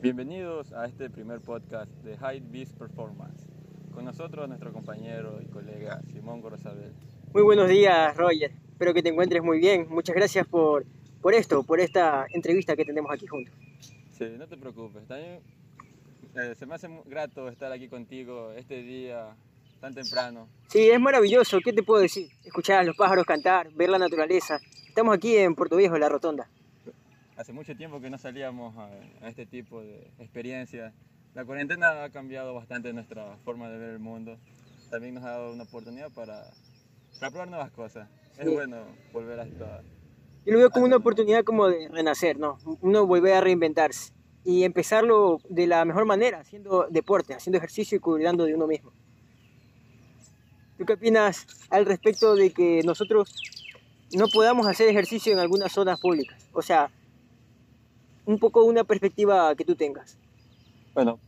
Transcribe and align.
Bienvenidos 0.00 0.72
a 0.74 0.86
este 0.86 1.10
primer 1.10 1.40
podcast 1.40 1.90
de 2.04 2.16
High 2.16 2.40
Beast 2.52 2.72
Performance. 2.78 3.48
Con 3.92 4.04
nosotros 4.04 4.48
nuestro 4.48 4.72
compañero 4.72 5.40
y 5.42 5.46
colega 5.46 6.00
Simón 6.12 6.40
Gorosabel. 6.40 6.92
Muy 7.34 7.42
buenos 7.42 7.68
días, 7.68 8.16
Roger. 8.16 8.52
Espero 8.70 8.94
que 8.94 9.02
te 9.02 9.08
encuentres 9.08 9.42
muy 9.42 9.58
bien. 9.58 9.88
Muchas 9.90 10.14
gracias 10.14 10.46
por, 10.46 10.86
por 11.20 11.34
esto, 11.34 11.64
por 11.64 11.80
esta 11.80 12.26
entrevista 12.32 12.76
que 12.76 12.84
tenemos 12.84 13.10
aquí 13.10 13.26
juntos. 13.26 13.52
Sí, 14.12 14.26
no 14.38 14.46
te 14.46 14.56
preocupes. 14.56 15.04
También 15.08 15.40
eh, 16.36 16.54
se 16.56 16.64
me 16.64 16.76
hace 16.76 16.88
grato 17.06 17.48
estar 17.48 17.72
aquí 17.72 17.88
contigo 17.88 18.52
este 18.52 18.82
día 18.82 19.34
tan 19.80 19.94
temprano. 19.94 20.48
Sí, 20.68 20.88
es 20.88 21.00
maravilloso. 21.00 21.58
¿Qué 21.58 21.72
te 21.72 21.82
puedo 21.82 22.00
decir? 22.00 22.28
Escuchar 22.44 22.78
a 22.78 22.82
los 22.84 22.96
pájaros 22.96 23.26
cantar, 23.26 23.72
ver 23.72 23.88
la 23.88 23.98
naturaleza. 23.98 24.60
Estamos 24.86 25.16
aquí 25.16 25.36
en 25.36 25.56
Puerto 25.56 25.74
Viejo, 25.74 25.96
en 25.96 26.02
la 26.02 26.08
Rotonda. 26.08 26.48
Hace 27.38 27.52
mucho 27.52 27.76
tiempo 27.76 28.00
que 28.00 28.10
no 28.10 28.18
salíamos 28.18 28.76
a, 28.76 28.90
a 29.24 29.28
este 29.28 29.46
tipo 29.46 29.80
de 29.80 30.10
experiencias. 30.18 30.92
La 31.34 31.44
cuarentena 31.44 32.02
ha 32.02 32.10
cambiado 32.10 32.52
bastante 32.52 32.92
nuestra 32.92 33.36
forma 33.44 33.68
de 33.70 33.78
ver 33.78 33.90
el 33.90 34.00
mundo. 34.00 34.36
También 34.90 35.14
nos 35.14 35.24
ha 35.24 35.30
dado 35.30 35.52
una 35.52 35.62
oportunidad 35.62 36.10
para, 36.10 36.50
para 37.20 37.30
probar 37.30 37.48
nuevas 37.48 37.70
cosas. 37.70 38.08
Es 38.38 38.44
Sí. 38.44 38.52
bueno 38.52 38.78
volver 39.12 39.38
a 39.38 39.44
esta... 39.44 39.82
Yo 40.44 40.52
lo 40.52 40.58
veo 40.58 40.70
como 40.70 40.86
una 40.86 40.96
oportunidad 40.96 41.44
como 41.44 41.68
de 41.68 41.88
renacer, 41.88 42.40
¿no? 42.40 42.58
Uno 42.80 43.06
volver 43.06 43.34
a 43.34 43.40
reinventarse 43.40 44.12
y 44.44 44.64
empezarlo 44.64 45.38
de 45.48 45.68
la 45.68 45.84
mejor 45.84 46.06
manera, 46.06 46.40
haciendo 46.40 46.88
deporte, 46.90 47.34
haciendo 47.34 47.58
ejercicio 47.58 47.96
y 47.98 48.00
cuidando 48.00 48.46
de 48.46 48.54
uno 48.54 48.66
mismo. 48.66 48.92
¿Tú 50.76 50.84
qué 50.86 50.94
opinas 50.94 51.46
al 51.70 51.86
respecto 51.86 52.34
de 52.34 52.50
que 52.50 52.82
nosotros 52.84 53.32
no 54.12 54.26
podamos 54.32 54.66
hacer 54.66 54.88
ejercicio 54.88 55.32
en 55.32 55.38
algunas 55.38 55.70
zonas 55.70 56.00
públicas? 56.00 56.48
O 56.52 56.62
sea, 56.62 56.90
un 58.28 58.38
poco 58.38 58.62
una 58.64 58.84
perspectiva 58.84 59.54
que 59.54 59.64
tú 59.64 59.74
tengas. 59.74 60.18
Bueno, 60.92 61.18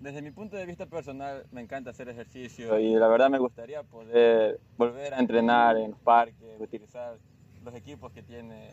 desde 0.00 0.22
mi 0.22 0.30
punto 0.30 0.56
de 0.56 0.64
vista 0.64 0.86
personal 0.86 1.44
me 1.52 1.60
encanta 1.60 1.90
hacer 1.90 2.08
ejercicio 2.08 2.78
y 2.78 2.94
la 2.94 3.06
verdad 3.06 3.28
me 3.28 3.38
gustaría 3.38 3.82
poder 3.82 4.58
volver 4.78 5.12
a 5.12 5.18
entrenar 5.18 5.76
en 5.76 5.90
los 5.90 6.00
parques, 6.00 6.58
utilizar 6.58 7.18
los 7.62 7.74
equipos 7.74 8.10
que 8.12 8.22
tiene, 8.22 8.70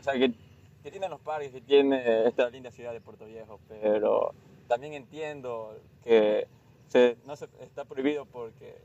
o 0.00 0.02
sea, 0.02 0.12
que, 0.12 0.34
que 0.82 0.90
tienen 0.90 1.08
los 1.08 1.20
parques, 1.20 1.50
que 1.50 1.62
tiene 1.62 2.26
esta 2.26 2.50
linda 2.50 2.70
ciudad 2.70 2.92
de 2.92 3.00
Puerto 3.00 3.24
Viejo, 3.24 3.58
pero 3.68 4.34
también 4.68 4.92
entiendo 4.92 5.74
que 6.04 6.46
se, 6.88 7.16
no 7.24 7.36
se, 7.36 7.48
está 7.60 7.86
prohibido 7.86 8.26
porque 8.26 8.76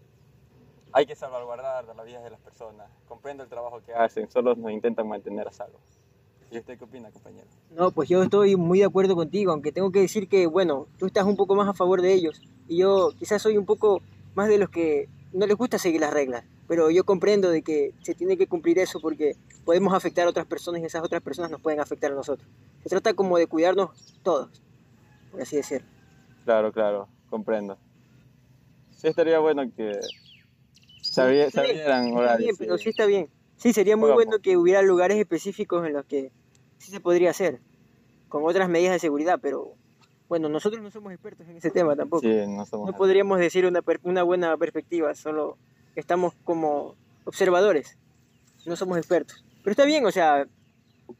hay 0.93 1.05
que 1.05 1.15
salvaguardar 1.15 1.83
las 1.93 2.05
vidas 2.05 2.23
de 2.23 2.29
las 2.29 2.39
personas. 2.39 2.89
Comprendo 3.09 3.43
el 3.43 3.49
trabajo 3.49 3.81
que 3.85 3.93
hacen, 3.93 4.31
solo 4.31 4.55
nos 4.55 4.71
intentan 4.71 5.09
mantener 5.09 5.45
a 5.49 5.51
salvo. 5.51 5.77
¿Y 6.51 6.57
usted 6.59 6.77
qué 6.77 6.83
opina, 6.85 7.11
compañero? 7.11 7.45
No, 7.71 7.91
pues 7.91 8.07
yo 8.07 8.23
estoy 8.23 8.55
muy 8.55 8.79
de 8.79 8.85
acuerdo 8.85 9.15
contigo, 9.15 9.51
aunque 9.51 9.71
tengo 9.71 9.91
que 9.91 9.99
decir 9.99 10.29
que, 10.29 10.47
bueno, 10.47 10.87
tú 10.97 11.05
estás 11.05 11.25
un 11.25 11.35
poco 11.35 11.55
más 11.55 11.67
a 11.67 11.73
favor 11.73 12.01
de 12.01 12.13
ellos 12.13 12.41
y 12.67 12.77
yo 12.77 13.11
quizás 13.19 13.41
soy 13.41 13.57
un 13.57 13.65
poco 13.65 14.01
más 14.33 14.47
de 14.47 14.57
los 14.57 14.69
que 14.69 15.09
no 15.33 15.45
les 15.45 15.57
gusta 15.57 15.77
seguir 15.77 15.99
las 15.99 16.13
reglas, 16.13 16.45
pero 16.67 16.89
yo 16.89 17.03
comprendo 17.03 17.49
de 17.49 17.61
que 17.61 17.93
se 18.01 18.15
tiene 18.15 18.37
que 18.37 18.47
cumplir 18.47 18.79
eso 18.79 18.99
porque 19.01 19.35
podemos 19.65 19.93
afectar 19.93 20.25
a 20.25 20.29
otras 20.29 20.45
personas 20.45 20.81
y 20.81 20.85
esas 20.85 21.03
otras 21.03 21.21
personas 21.21 21.51
nos 21.51 21.61
pueden 21.61 21.81
afectar 21.81 22.11
a 22.11 22.15
nosotros. 22.15 22.47
Se 22.81 22.89
trata 22.89 23.13
como 23.13 23.37
de 23.37 23.47
cuidarnos 23.47 24.15
todos, 24.23 24.61
por 25.31 25.41
así 25.41 25.57
decirlo. 25.57 25.87
Claro, 26.45 26.71
claro, 26.71 27.09
comprendo. 27.29 27.77
Sí 28.91 29.07
estaría 29.07 29.39
bueno 29.39 29.69
que 29.75 29.91
sabieran 31.01 31.47
está 31.47 32.15
horarios. 32.15 32.37
bien, 32.37 32.55
pero 32.57 32.77
sí. 32.77 32.85
sí 32.85 32.89
está 32.91 33.05
bien. 33.05 33.29
Sí, 33.57 33.73
sería 33.73 33.97
muy 33.97 34.09
bueno 34.11 34.39
que 34.39 34.55
hubiera 34.57 34.81
lugares 34.81 35.17
específicos 35.17 35.85
en 35.85 35.93
los 35.93 36.05
que 36.05 36.31
sí 36.77 36.91
se 36.91 36.99
podría 36.99 37.31
hacer, 37.31 37.59
con 38.29 38.43
otras 38.45 38.69
medidas 38.69 38.93
de 38.93 38.99
seguridad, 38.99 39.39
pero 39.41 39.73
bueno, 40.29 40.47
nosotros 40.49 40.81
no 40.81 40.91
somos 40.91 41.11
expertos 41.13 41.47
en 41.47 41.57
ese 41.57 41.71
tema 41.71 41.95
tampoco. 41.95 42.21
Sí, 42.21 42.33
no 42.47 42.65
somos 42.65 42.91
No 42.91 42.97
podríamos 42.97 43.39
decir 43.39 43.65
una, 43.65 43.81
per- 43.81 43.99
una 44.03 44.23
buena 44.23 44.55
perspectiva, 44.57 45.13
solo 45.15 45.57
estamos 45.95 46.33
como 46.43 46.95
observadores, 47.25 47.97
no 48.65 48.75
somos 48.75 48.97
expertos. 48.97 49.43
Pero 49.63 49.71
está 49.71 49.85
bien, 49.85 50.05
o 50.05 50.11
sea, 50.11 50.47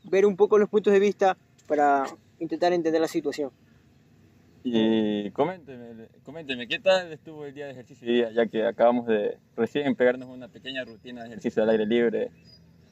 ver 0.03 0.25
un 0.25 0.35
poco 0.35 0.57
los 0.57 0.69
puntos 0.69 0.93
de 0.93 0.99
vista 0.99 1.37
para 1.67 2.05
intentar 2.39 2.71
entender 2.73 3.01
la 3.01 3.07
situación. 3.07 3.51
Y 4.63 5.31
coménteme, 5.31 6.07
coménteme, 6.23 6.67
¿qué 6.67 6.79
tal 6.79 7.11
estuvo 7.13 7.45
el 7.45 7.53
día 7.53 7.65
de 7.65 7.71
ejercicio? 7.71 8.31
Ya 8.31 8.45
que 8.47 8.65
acabamos 8.65 9.07
de 9.07 9.37
recién 9.55 9.95
pegarnos 9.95 10.29
una 10.29 10.47
pequeña 10.47 10.83
rutina 10.83 11.21
de 11.21 11.29
ejercicio 11.29 11.63
al 11.63 11.69
aire 11.69 11.85
libre 11.85 12.31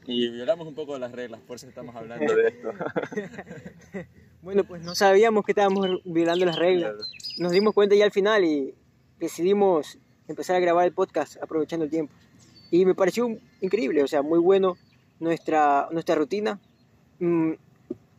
y 0.07 0.29
violamos 0.29 0.67
un 0.67 0.75
poco 0.75 0.97
las 0.97 1.11
reglas, 1.11 1.41
por 1.41 1.55
eso 1.55 1.67
estamos 1.67 1.95
hablando 1.95 2.33
de 2.35 2.47
esto. 2.47 2.71
Bueno, 4.41 4.63
pues 4.63 4.83
no 4.83 4.93
sabíamos 4.93 5.43
que 5.43 5.53
estábamos 5.53 5.87
violando 6.05 6.45
las 6.45 6.55
reglas. 6.55 6.93
Nos 7.39 7.51
dimos 7.51 7.73
cuenta 7.73 7.95
ya 7.95 8.05
al 8.05 8.11
final 8.11 8.43
y 8.43 8.75
decidimos 9.19 9.97
empezar 10.27 10.55
a 10.55 10.59
grabar 10.59 10.85
el 10.85 10.93
podcast 10.93 11.41
aprovechando 11.41 11.85
el 11.85 11.89
tiempo. 11.89 12.13
Y 12.69 12.85
me 12.85 12.93
pareció 12.93 13.39
increíble, 13.59 14.03
o 14.03 14.07
sea, 14.07 14.21
muy 14.21 14.37
bueno 14.37 14.77
nuestra, 15.19 15.87
nuestra 15.89 16.13
rutina. 16.13 16.59
Mm, 17.17 17.53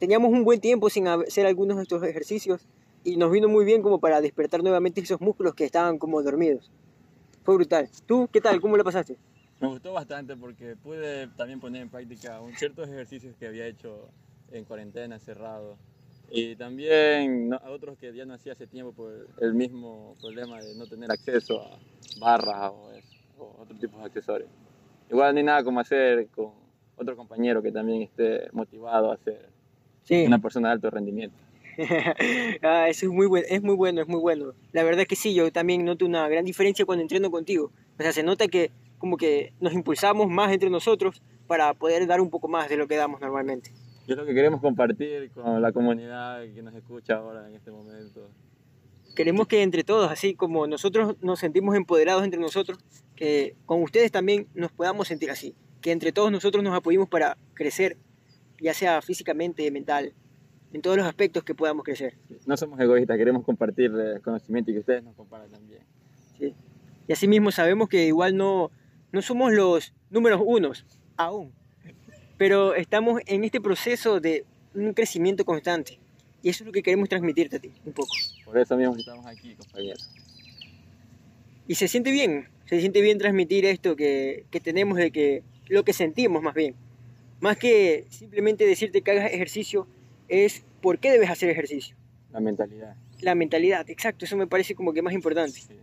teníamos 0.01 0.33
un 0.33 0.43
buen 0.43 0.61
tiempo 0.61 0.91
sin 0.91 1.07
hacer 1.07 1.47
algunos 1.47 1.77
de 1.77 1.85
estos 1.85 2.03
ejercicios 2.03 2.67
y 3.07 3.17
nos 3.17 3.31
vino 3.31 3.49
muy 3.49 3.65
bien 3.65 3.83
como 3.83 4.01
para 4.01 4.21
despertar 4.21 4.63
nuevamente 4.65 5.01
esos 5.01 5.21
músculos 5.21 5.55
que 5.55 5.65
estaban 5.65 5.97
como 5.97 6.21
dormidos. 6.23 6.71
Fue 7.45 7.55
brutal. 7.55 7.89
¿Tú 8.05 8.29
qué 8.33 8.41
tal? 8.41 8.61
¿Cómo 8.61 8.77
lo 8.77 8.83
pasaste? 8.83 9.17
Me 9.61 9.69
gustó 9.69 9.93
bastante 9.93 10.37
porque 10.37 10.75
pude 10.77 11.29
también 11.29 11.61
poner 11.61 11.83
en 11.83 11.89
práctica 11.89 12.41
un 12.41 12.53
ciertos 12.57 12.89
ejercicios 12.89 13.37
que 13.37 13.47
había 13.47 13.65
hecho 13.67 14.09
en 14.51 14.65
cuarentena, 14.65 15.15
encerrado. 15.15 15.77
Y 16.31 16.57
también 16.57 17.49
no- 17.51 17.61
a 17.63 17.71
otros 17.71 17.97
que 17.97 18.13
ya 18.13 18.27
no 18.27 18.35
hacía 18.35 18.55
hace 18.55 18.67
tiempo 18.67 18.93
por 18.93 19.29
el 19.41 19.55
mismo 19.55 20.17
problema 20.21 20.61
de 20.61 20.75
no 20.75 20.87
tener 20.87 21.09
acceso 21.13 21.63
a 21.63 21.79
barras 22.19 22.73
o, 22.75 22.91
eso, 22.91 23.09
o 23.39 23.63
otro 23.63 23.77
tipo 23.79 23.99
de 23.99 24.05
accesorios. 24.07 24.51
Igual 25.09 25.37
ni 25.37 25.45
nada 25.45 25.63
como 25.63 25.79
hacer 25.79 26.27
con 26.35 26.51
otro 26.97 27.17
compañero 27.17 27.63
que 27.63 27.71
también 27.71 28.03
esté 28.03 28.49
motivado 28.53 29.13
a 29.13 29.17
ser 29.19 29.49
Sí. 30.03 30.25
una 30.27 30.41
persona 30.41 30.69
de 30.69 30.73
alto 30.75 30.91
rendimiento. 30.91 31.37
ah, 32.63 32.89
eso 32.89 33.07
es 33.07 33.13
muy 33.13 33.27
bueno, 33.27 33.47
es 33.49 33.63
muy 33.63 33.75
bueno, 33.75 34.01
es 34.01 34.09
muy 34.09 34.21
bueno. 34.21 34.53
La 34.73 34.83
verdad 34.83 35.03
es 35.03 35.09
que 35.09 35.17
sí, 35.17 35.35
yo 35.35 35.51
también 35.53 35.85
noto 35.85 36.07
una 36.07 36.29
gran 36.29 36.45
diferencia 36.45 36.87
cuando 36.87 37.03
entreno 37.03 37.31
contigo. 37.31 37.73
O 37.99 38.03
sea, 38.03 38.13
se 38.13 38.23
nota 38.23 38.49
que 38.49 38.71
como 38.99 39.17
que 39.17 39.53
nos 39.61 39.75
impulsamos 39.75 40.29
más 40.29 40.53
entre 40.53 40.71
nosotros 40.71 41.23
para 41.47 41.75
poder 41.75 42.07
dar 42.07 42.21
un 42.21 42.31
poco 42.31 42.49
más 42.49 42.69
de 42.69 42.77
lo 42.77 42.87
que 42.87 42.97
damos 42.97 43.21
normalmente. 43.21 43.71
Y 44.07 44.13
es 44.13 44.19
lo 44.19 44.25
que 44.25 44.35
queremos 44.35 44.61
compartir 44.61 45.31
con 45.33 45.61
la 45.61 45.73
comunidad 45.73 46.43
que 46.55 46.63
nos 46.63 46.75
escucha 46.75 47.17
ahora 47.17 47.49
en 47.49 47.57
este 47.57 47.71
momento. 47.71 48.31
Queremos 49.15 49.47
que 49.47 49.63
entre 49.63 49.83
todos, 49.83 50.11
así 50.11 50.35
como 50.35 50.67
nosotros 50.67 51.17
nos 51.23 51.41
sentimos 51.41 51.75
empoderados 51.75 52.23
entre 52.23 52.41
nosotros, 52.41 52.79
que 53.17 53.57
con 53.65 53.83
ustedes 53.83 54.13
también 54.13 54.47
nos 54.55 54.73
podamos 54.73 55.09
sentir 55.09 55.31
así. 55.31 55.55
Que 55.81 55.91
entre 55.91 56.13
todos 56.13 56.31
nosotros 56.31 56.63
nos 56.63 56.75
apoyemos 56.75 57.09
para 57.09 57.37
crecer, 57.55 57.97
ya 58.61 58.75
sea 58.75 59.03
físicamente, 59.03 59.71
mental, 59.71 60.13
en 60.73 60.83
todos 60.83 60.97
los 60.97 61.07
aspectos 61.07 61.45
que 61.45 61.55
podamos 61.55 61.85
crecer. 61.85 62.15
No 62.47 62.57
somos 62.57 62.79
egoístas, 62.81 63.17
queremos 63.17 63.45
compartir 63.45 63.93
eh, 63.99 64.21
conocimiento 64.21 64.71
y 64.71 64.75
que 64.75 64.81
ustedes 64.81 65.03
nos 65.03 65.15
compartan 65.15 65.51
también. 65.51 65.83
¿sí? 66.39 66.55
Y 67.09 67.13
asimismo 67.13 67.51
sabemos 67.51 67.89
que 67.89 68.07
igual 68.07 68.37
no, 68.37 68.71
no 69.13 69.23
somos 69.23 69.53
los 69.53 69.95
números 70.11 70.41
unos, 70.45 70.85
aún. 71.17 71.53
Pero 72.37 72.75
estamos 72.75 73.23
en 73.27 73.45
este 73.45 73.61
proceso 73.61 74.21
de 74.21 74.45
un 74.75 74.93
crecimiento 74.93 75.45
constante. 75.45 75.99
Y 76.43 76.51
eso 76.51 76.63
es 76.63 76.67
lo 76.67 76.73
que 76.73 76.83
queremos 76.83 77.09
transmitirte 77.09 77.57
a 77.57 77.59
ti, 77.59 77.73
un 77.85 77.93
poco. 77.93 78.13
Por 78.45 78.59
eso 78.59 78.77
mismo 78.77 78.95
estamos 78.97 79.27
aquí, 79.27 79.55
compañeros. 79.55 80.11
Y 81.67 81.75
se 81.75 81.89
siente 81.89 82.11
bien, 82.11 82.49
se 82.67 82.81
siente 82.81 83.01
bien 83.01 83.19
transmitir 83.19 83.65
esto 83.65 83.97
que, 83.97 84.45
que 84.51 84.61
tenemos 84.61 84.99
de 84.99 85.11
que 85.11 85.43
lo 85.69 85.85
que 85.85 85.93
sentimos 85.93 86.43
más 86.43 86.55
bien. 86.55 86.75
Más 87.41 87.57
que 87.57 88.07
simplemente 88.11 88.67
decirte 88.67 89.03
que 89.03 89.11
hagas 89.11 89.33
ejercicio, 89.33 89.89
es 90.29 90.65
por 90.81 90.99
qué 90.99 91.11
debes 91.11 91.31
hacer 91.31 91.51
ejercicio. 91.51 91.97
La 92.33 92.41
mentalidad. 92.41 92.97
La 93.21 93.35
mentalidad, 93.35 93.89
exacto, 93.89 94.25
eso 94.25 94.37
me 94.37 94.47
parece 94.47 94.75
como 94.75 94.93
que 94.93 95.03
más 95.03 95.15
importante. 95.15 95.61
sí. 95.61 95.75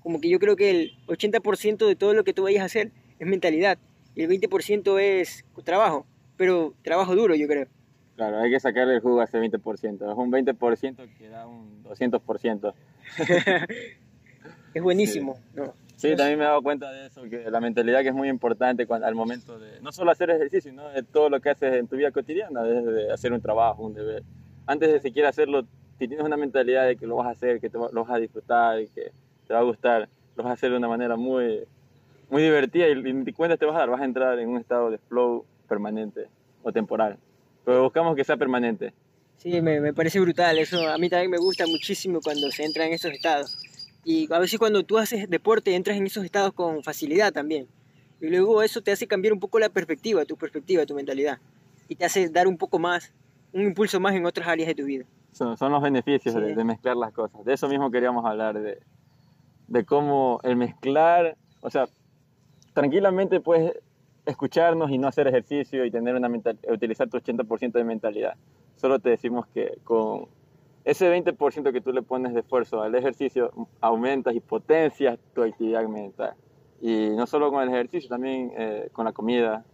Como 0.00 0.20
que 0.20 0.28
yo 0.28 0.40
creo 0.40 0.56
que 0.56 0.70
el 0.70 0.92
80% 1.06 1.86
de 1.86 1.94
todo 1.94 2.12
lo 2.12 2.24
que 2.24 2.32
tú 2.32 2.42
vayas 2.42 2.62
a 2.62 2.66
hacer 2.66 2.90
es 3.20 3.26
mentalidad 3.28 3.78
y 4.16 4.22
el 4.22 4.28
20% 4.28 4.98
es 5.00 5.44
trabajo, 5.64 6.06
pero 6.36 6.74
trabajo 6.82 7.14
duro 7.14 7.36
yo 7.36 7.46
creo. 7.46 7.68
Claro, 8.16 8.40
hay 8.40 8.50
que 8.50 8.60
sacarle 8.60 8.94
el 8.94 9.00
jugo 9.00 9.20
a 9.20 9.24
ese 9.24 9.38
20%. 9.38 10.12
Es 10.12 10.18
un 10.18 10.32
20% 10.32 11.08
que 11.16 11.28
da 11.28 11.46
un 11.46 11.84
200%. 11.84 12.74
Es 14.74 14.82
buenísimo, 14.82 15.38
¿no? 15.54 15.74
Sí, 16.10 16.16
también 16.16 16.38
me 16.38 16.44
he 16.44 16.48
dado 16.48 16.62
cuenta 16.62 16.90
de 16.90 17.06
eso, 17.06 17.22
que 17.22 17.48
la 17.50 17.60
mentalidad 17.60 18.02
que 18.02 18.08
es 18.08 18.14
muy 18.14 18.28
importante 18.28 18.86
cuando, 18.86 19.06
al 19.06 19.14
momento 19.14 19.58
de 19.58 19.80
no 19.80 19.92
solo 19.92 20.10
hacer 20.10 20.30
ejercicio, 20.30 20.70
sino 20.70 20.88
de 20.88 21.02
todo 21.02 21.28
lo 21.30 21.40
que 21.40 21.50
haces 21.50 21.74
en 21.74 21.86
tu 21.86 21.96
vida 21.96 22.10
cotidiana, 22.10 22.62
desde 22.62 23.12
hacer 23.12 23.32
un 23.32 23.40
trabajo, 23.40 23.84
un 23.84 23.94
deber. 23.94 24.22
Antes 24.66 24.92
de 24.92 25.00
siquiera 25.00 25.28
hacerlo, 25.28 25.64
si 25.98 26.08
tienes 26.08 26.26
una 26.26 26.36
mentalidad 26.36 26.86
de 26.86 26.96
que 26.96 27.06
lo 27.06 27.16
vas 27.16 27.28
a 27.28 27.30
hacer, 27.30 27.60
que 27.60 27.70
te 27.70 27.78
va- 27.78 27.90
lo 27.92 28.04
vas 28.04 28.14
a 28.14 28.18
disfrutar 28.18 28.80
y 28.80 28.88
que 28.88 29.12
te 29.46 29.54
va 29.54 29.60
a 29.60 29.62
gustar, 29.62 30.08
lo 30.36 30.42
vas 30.42 30.50
a 30.50 30.54
hacer 30.54 30.70
de 30.70 30.76
una 30.76 30.88
manera 30.88 31.16
muy, 31.16 31.60
muy 32.30 32.42
divertida 32.42 32.88
y, 32.88 32.94
ni 33.12 33.32
cuenta 33.32 33.56
te 33.56 33.64
vas 33.66 33.76
a 33.76 33.80
dar, 33.80 33.90
vas 33.90 34.00
a 34.00 34.04
entrar 34.04 34.38
en 34.38 34.48
un 34.48 34.58
estado 34.58 34.90
de 34.90 34.98
flow 34.98 35.44
permanente 35.68 36.26
o 36.64 36.72
temporal. 36.72 37.16
Pero 37.64 37.82
buscamos 37.84 38.16
que 38.16 38.24
sea 38.24 38.36
permanente. 38.36 38.92
Sí, 39.36 39.60
me, 39.60 39.80
me 39.80 39.92
parece 39.92 40.18
brutal. 40.20 40.58
Eso 40.58 40.88
a 40.88 40.98
mí 40.98 41.08
también 41.08 41.30
me 41.30 41.38
gusta 41.38 41.66
muchísimo 41.66 42.20
cuando 42.20 42.50
se 42.50 42.64
entra 42.64 42.86
en 42.86 42.92
esos 42.92 43.12
estados. 43.12 43.58
Y 44.04 44.32
a 44.32 44.38
veces 44.38 44.58
cuando 44.58 44.82
tú 44.84 44.98
haces 44.98 45.28
deporte 45.30 45.74
entras 45.74 45.96
en 45.96 46.06
esos 46.06 46.24
estados 46.24 46.52
con 46.52 46.82
facilidad 46.82 47.32
también. 47.32 47.68
Y 48.20 48.28
luego 48.28 48.62
eso 48.62 48.80
te 48.82 48.92
hace 48.92 49.06
cambiar 49.06 49.32
un 49.32 49.40
poco 49.40 49.58
la 49.58 49.68
perspectiva, 49.68 50.24
tu 50.24 50.36
perspectiva, 50.36 50.86
tu 50.86 50.94
mentalidad. 50.94 51.38
Y 51.88 51.96
te 51.96 52.04
hace 52.04 52.28
dar 52.28 52.46
un 52.46 52.56
poco 52.56 52.78
más, 52.78 53.12
un 53.52 53.62
impulso 53.62 54.00
más 54.00 54.14
en 54.14 54.24
otras 54.26 54.46
áreas 54.48 54.68
de 54.68 54.74
tu 54.74 54.84
vida. 54.84 55.04
Son, 55.32 55.56
son 55.56 55.72
los 55.72 55.82
beneficios 55.82 56.34
Sí. 56.34 56.40
de, 56.40 56.54
de 56.54 56.64
mezclar 56.64 56.96
las 56.96 57.12
cosas. 57.12 57.44
De 57.44 57.52
eso 57.54 57.68
mismo 57.68 57.90
queríamos 57.90 58.24
hablar, 58.24 58.60
de, 58.60 58.78
de 59.68 59.84
cómo 59.84 60.40
el 60.42 60.56
mezclar, 60.56 61.36
o 61.60 61.70
sea, 61.70 61.86
tranquilamente 62.74 63.40
puedes 63.40 63.72
escucharnos 64.26 64.90
y 64.90 64.98
no 64.98 65.08
hacer 65.08 65.26
ejercicio 65.26 65.84
y 65.84 65.90
tener 65.90 66.14
una 66.14 66.28
mental, 66.28 66.58
utilizar 66.68 67.08
tu 67.08 67.18
80% 67.18 67.72
de 67.72 67.84
mentalidad. 67.84 68.34
Solo 68.76 68.98
te 68.98 69.10
decimos 69.10 69.46
que 69.48 69.78
con 69.84 70.26
ese 70.84 71.08
20% 71.10 71.72
que 71.72 71.80
tú 71.80 71.92
le 71.92 72.02
pones 72.02 72.34
de 72.34 72.40
esfuerzo 72.40 72.82
al 72.82 72.94
ejercicio, 72.94 73.52
aumentas 73.80 74.34
y 74.34 74.40
potencias 74.40 75.18
tu 75.34 75.42
actividad 75.42 75.86
mental. 75.86 76.34
Y 76.80 77.10
no 77.10 77.26
solo 77.26 77.50
con 77.50 77.62
el 77.62 77.68
ejercicio, 77.68 78.08
también 78.08 78.52
eh, 78.56 78.88
con 78.92 79.04
la 79.04 79.12
comida. 79.12 79.64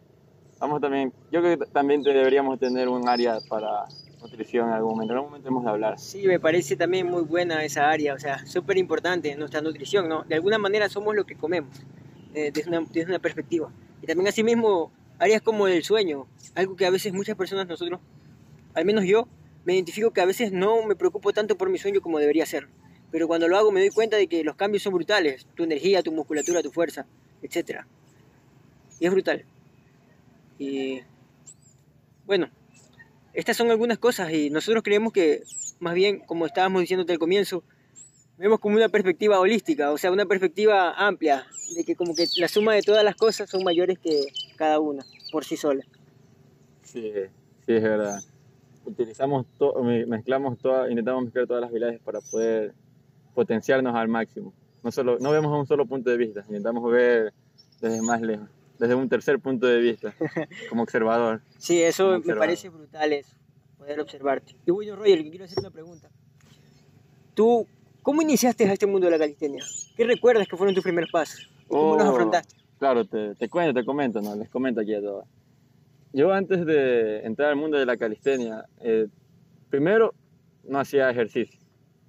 Vamos 0.61 0.81
también, 0.81 1.13
yo 1.33 1.41
creo 1.41 1.59
que 1.59 1.67
también 1.67 2.03
deberíamos 2.03 2.59
tener 2.59 2.89
un 2.89 3.09
área 3.09 3.39
para 3.49 3.87
nutrición 4.21 4.69
en 4.69 4.75
algún 4.75 4.93
momento. 4.93 5.13
En 5.13 5.17
algún 5.17 5.31
momento 5.31 5.49
hemos 5.49 5.65
de 5.65 5.71
hablar. 5.71 5.99
Sí, 5.99 6.27
me 6.27 6.39
parece 6.39 6.77
también 6.77 7.07
muy 7.07 7.23
buena 7.23 7.65
esa 7.65 7.89
área, 7.89 8.13
o 8.15 8.19
sea, 8.19 8.45
súper 8.47 8.77
importante 8.77 9.35
nuestra 9.37 9.63
nutrición, 9.63 10.09
¿no? 10.09 10.25
De 10.25 10.35
alguna 10.35 10.59
manera 10.59 10.89
somos 10.89 11.15
lo 11.15 11.25
que 11.25 11.37
comemos, 11.37 11.81
eh, 12.35 12.51
desde, 12.53 12.69
una, 12.69 12.81
desde 12.81 13.09
una 13.09 13.19
perspectiva. 13.19 13.71
Y 14.03 14.07
también 14.07 14.29
asimismo, 14.29 14.91
áreas 15.19 15.41
como 15.41 15.67
el 15.69 15.83
sueño, 15.83 16.27
algo 16.55 16.77
que 16.77 16.85
a 16.85 16.91
veces 16.91 17.13
muchas 17.15 17.37
personas 17.37 17.67
nosotros, 17.67 18.01
al 18.75 18.85
menos 18.85 19.05
yo, 19.05 19.29
me 19.69 19.75
identifico 19.75 20.13
que 20.13 20.23
a 20.23 20.25
veces 20.25 20.51
no 20.51 20.83
me 20.87 20.97
preocupo 20.97 21.35
tanto 21.35 21.59
por 21.59 21.69
mi 21.69 21.77
sueño 21.77 22.01
como 22.01 22.19
debería 22.19 22.47
ser. 22.47 22.69
Pero 23.11 23.29
cuando 23.29 23.49
lo 23.49 23.59
hago 23.59 23.71
me 23.71 23.81
doy 23.81 23.91
cuenta 23.91 24.17
de 24.17 24.27
que 24.27 24.43
los 24.43 24.57
cambios 24.57 24.83
son 24.83 24.95
brutales, 24.95 25.47
tu 25.55 25.63
energía, 25.63 26.03
tu 26.03 26.11
musculatura, 26.11 26.63
tu 26.63 26.71
fuerza, 26.71 27.05
etc. 27.43 27.83
Y 28.99 29.05
es 29.05 29.13
brutal. 29.13 29.45
Y 30.59 31.03
bueno, 32.25 32.49
estas 33.35 33.59
son 33.59 33.71
algunas 33.71 33.99
cosas 33.99 34.33
y 34.33 34.49
nosotros 34.49 34.83
creemos 34.83 35.13
que, 35.13 35.43
más 35.81 35.93
bien, 35.93 36.21
como 36.21 36.47
estábamos 36.47 36.81
diciéndote 36.81 37.13
al 37.13 37.19
comienzo, 37.19 37.63
vemos 38.39 38.61
como 38.61 38.77
una 38.77 38.89
perspectiva 38.89 39.39
holística, 39.39 39.93
o 39.93 39.99
sea, 39.99 40.11
una 40.11 40.25
perspectiva 40.25 40.95
amplia, 40.95 41.47
de 41.77 41.85
que 41.85 41.95
como 41.95 42.15
que 42.15 42.25
la 42.39 42.49
suma 42.49 42.73
de 42.73 42.81
todas 42.81 43.05
las 43.05 43.17
cosas 43.17 43.51
son 43.51 43.65
mayores 43.65 43.99
que 43.99 44.29
cada 44.57 44.81
una, 44.81 45.05
por 45.31 45.45
sí 45.45 45.59
sola. 45.59 45.85
Sí, 46.85 47.13
sí, 47.67 47.73
es 47.75 47.83
verdad. 47.83 48.23
Utilizamos 48.89 49.47
todo, 49.59 49.83
mezclamos 49.83 50.59
todas, 50.59 50.91
intentamos 50.91 51.25
mezclar 51.25 51.47
todas 51.47 51.61
las 51.63 51.71
habilidades 51.71 52.01
para 52.01 52.21
poder 52.21 52.75
potenciarnos 53.35 53.95
al 53.95 54.09
máximo. 54.09 54.53
No, 54.83 54.91
solo, 54.93 55.19
no 55.19 55.31
vemos 55.31 55.53
a 55.53 55.57
un 55.61 55.67
solo 55.67 55.87
punto 55.87 56.11
de 56.11 56.17
vista, 56.17 56.41
intentamos 56.47 56.91
ver 56.91 57.33
desde 57.81 58.01
más 58.03 58.21
lejos, 58.23 58.49
desde 58.79 58.95
un 58.95 59.09
tercer 59.09 59.39
punto 59.41 59.67
de 59.67 59.79
vista, 59.79 60.15
como 60.71 60.83
observador. 60.83 61.43
Sí, 61.59 61.83
eso 61.83 62.09
me 62.11 62.17
observador. 62.17 62.39
parece 62.47 62.69
brutal 62.69 63.13
eso, 63.13 63.37
poder 63.77 64.01
observarte. 64.01 64.57
Y 64.67 64.71
bueno, 64.71 64.97
Roger, 64.97 65.23
quiero 65.29 65.45
hacer 65.45 65.59
una 65.61 65.71
pregunta. 65.71 66.09
¿Tú 67.35 67.67
cómo 68.03 68.23
iniciaste 68.23 68.65
a 68.69 68.73
este 68.73 68.87
mundo 68.87 69.07
de 69.07 69.13
la 69.13 69.19
calistenia? 69.19 69.65
¿Qué 69.97 70.05
recuerdas 70.05 70.49
que 70.49 70.57
fueron 70.57 70.75
tus 70.75 70.83
primeros 70.85 71.11
pasos? 71.11 71.49
¿Y 71.67 71.69
¿Cómo 71.69 71.97
los 71.97 72.05
Oh, 72.07 72.11
afrontaste? 72.11 72.57
Claro, 72.79 73.05
te, 73.05 73.35
te 73.35 73.49
cuento, 73.49 73.79
te 73.79 73.85
comento, 73.85 74.21
¿no? 74.21 74.35
Les 74.37 74.49
comento 74.49 74.81
aquí 74.81 74.95
a 74.95 75.01
todos. 75.01 75.25
Yo 76.13 76.33
antes 76.33 76.65
de 76.65 77.21
entrar 77.21 77.51
al 77.51 77.57
mundo 77.57 77.79
de 77.79 77.87
la 77.87 77.97
calistenia, 77.97 78.65
eh, 78.81 79.09
primero 79.69 80.15
no 80.65 80.79
hacía 80.79 81.11
ejercicio. 81.11 81.61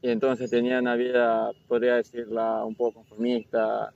Y 0.01 0.09
entonces 0.09 0.49
tenía 0.49 0.79
una 0.79 0.95
vida, 0.95 1.51
podría 1.67 1.95
decirla, 1.95 2.63
un 2.63 2.75
poco 2.75 2.95
conformista. 2.95 3.93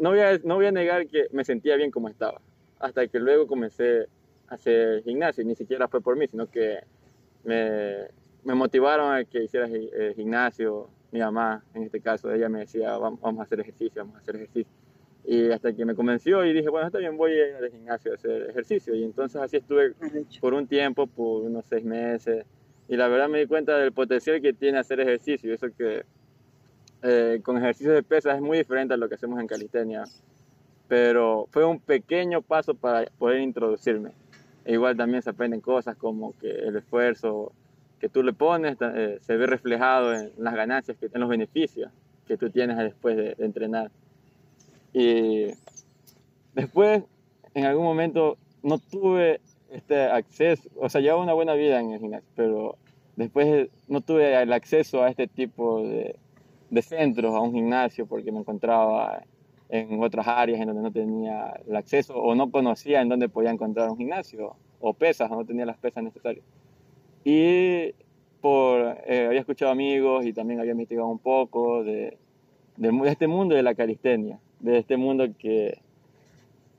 No, 0.00 0.10
voy 0.10 0.20
a, 0.20 0.38
no 0.38 0.54
voy 0.54 0.66
a 0.66 0.72
negar 0.72 1.06
que 1.08 1.26
me 1.32 1.44
sentía 1.44 1.76
bien 1.76 1.90
como 1.90 2.08
estaba. 2.08 2.40
Hasta 2.78 3.06
que 3.06 3.18
luego 3.18 3.46
comencé 3.46 4.08
a 4.48 4.54
hacer 4.54 5.02
gimnasio. 5.02 5.42
Y 5.42 5.46
ni 5.46 5.54
siquiera 5.54 5.86
fue 5.88 6.00
por 6.00 6.16
mí, 6.16 6.26
sino 6.26 6.46
que 6.46 6.78
me, 7.44 8.08
me 8.44 8.54
motivaron 8.54 9.12
a 9.12 9.24
que 9.24 9.44
hiciera 9.44 9.68
eh, 9.70 10.14
gimnasio. 10.16 10.88
Mi 11.12 11.20
mamá, 11.20 11.62
en 11.74 11.82
este 11.82 12.00
caso, 12.00 12.32
ella 12.32 12.48
me 12.48 12.60
decía, 12.60 12.96
vamos 12.96 13.38
a 13.38 13.42
hacer 13.42 13.60
ejercicio, 13.60 14.02
vamos 14.02 14.16
a 14.16 14.20
hacer 14.20 14.36
ejercicio. 14.36 14.72
Y 15.26 15.50
hasta 15.50 15.72
que 15.72 15.84
me 15.86 15.94
convenció 15.94 16.44
y 16.44 16.52
dije, 16.52 16.68
bueno, 16.68 16.86
está 16.86 16.98
bien, 16.98 17.16
voy 17.16 17.32
a 17.32 17.48
ir 17.48 17.54
al 17.54 17.70
gimnasio 17.70 18.12
a 18.12 18.14
hacer 18.14 18.50
ejercicio. 18.50 18.94
Y 18.94 19.04
entonces 19.04 19.40
así 19.40 19.56
estuve 19.56 19.94
por 20.40 20.52
un 20.52 20.66
tiempo, 20.66 21.06
por 21.06 21.42
unos 21.42 21.64
seis 21.66 21.84
meses. 21.84 22.44
Y 22.88 22.96
la 22.96 23.08
verdad 23.08 23.28
me 23.28 23.38
di 23.38 23.46
cuenta 23.46 23.78
del 23.78 23.92
potencial 23.92 24.42
que 24.42 24.52
tiene 24.52 24.78
hacer 24.78 25.00
ejercicio. 25.00 25.52
Eso 25.54 25.68
que 25.76 26.04
eh, 27.02 27.40
con 27.42 27.56
ejercicios 27.56 27.94
de 27.94 28.02
pesas 28.02 28.36
es 28.36 28.42
muy 28.42 28.58
diferente 28.58 28.92
a 28.92 28.96
lo 28.98 29.08
que 29.08 29.14
hacemos 29.14 29.40
en 29.40 29.46
calistenia. 29.46 30.04
Pero 30.88 31.48
fue 31.50 31.64
un 31.64 31.80
pequeño 31.80 32.42
paso 32.42 32.74
para 32.74 33.06
poder 33.18 33.40
introducirme. 33.40 34.10
E 34.66 34.74
igual 34.74 34.96
también 34.96 35.22
se 35.22 35.30
aprenden 35.30 35.62
cosas 35.62 35.96
como 35.96 36.36
que 36.38 36.50
el 36.50 36.76
esfuerzo 36.76 37.52
que 37.98 38.10
tú 38.10 38.22
le 38.22 38.34
pones 38.34 38.76
eh, 38.80 39.18
se 39.22 39.36
ve 39.38 39.46
reflejado 39.46 40.12
en 40.12 40.32
las 40.36 40.54
ganancias, 40.54 40.98
que, 40.98 41.06
en 41.06 41.20
los 41.20 41.30
beneficios 41.30 41.90
que 42.26 42.36
tú 42.36 42.50
tienes 42.50 42.76
después 42.76 43.16
de, 43.16 43.34
de 43.34 43.44
entrenar. 43.46 43.90
Y 44.94 45.48
después, 46.54 47.02
en 47.52 47.64
algún 47.66 47.84
momento, 47.84 48.38
no 48.62 48.78
tuve 48.78 49.40
este 49.70 50.04
acceso, 50.04 50.68
o 50.76 50.88
sea, 50.88 51.00
llevaba 51.00 51.22
una 51.22 51.34
buena 51.34 51.54
vida 51.54 51.80
en 51.80 51.90
el 51.90 52.00
gimnasio, 52.00 52.28
pero 52.36 52.76
después 53.16 53.68
no 53.88 54.00
tuve 54.00 54.40
el 54.40 54.52
acceso 54.52 55.02
a 55.02 55.10
este 55.10 55.26
tipo 55.26 55.82
de, 55.82 56.16
de 56.70 56.82
centros, 56.82 57.34
a 57.34 57.40
un 57.40 57.52
gimnasio, 57.52 58.06
porque 58.06 58.30
me 58.30 58.38
encontraba 58.38 59.22
en 59.68 60.00
otras 60.02 60.28
áreas 60.28 60.60
en 60.60 60.68
donde 60.68 60.82
no 60.82 60.92
tenía 60.92 61.60
el 61.66 61.74
acceso 61.74 62.14
o 62.14 62.34
no 62.36 62.50
conocía 62.50 63.00
en 63.02 63.08
dónde 63.08 63.28
podía 63.28 63.50
encontrar 63.50 63.90
un 63.90 63.96
gimnasio 63.96 64.54
o 64.80 64.94
pesas, 64.94 65.28
o 65.30 65.34
no 65.34 65.44
tenía 65.44 65.66
las 65.66 65.78
pesas 65.78 66.04
necesarias. 66.04 66.44
Y 67.24 67.94
por, 68.40 68.98
eh, 69.06 69.26
había 69.26 69.40
escuchado 69.40 69.72
amigos 69.72 70.24
y 70.26 70.32
también 70.32 70.60
había 70.60 70.72
investigado 70.72 71.08
un 71.08 71.18
poco 71.18 71.82
de, 71.82 72.16
mu- 72.76 73.04
de 73.04 73.10
este 73.10 73.26
mundo 73.26 73.54
de 73.56 73.62
la 73.62 73.74
calistenia, 73.74 74.38
de 74.64 74.78
este 74.78 74.96
mundo 74.96 75.26
que, 75.38 75.78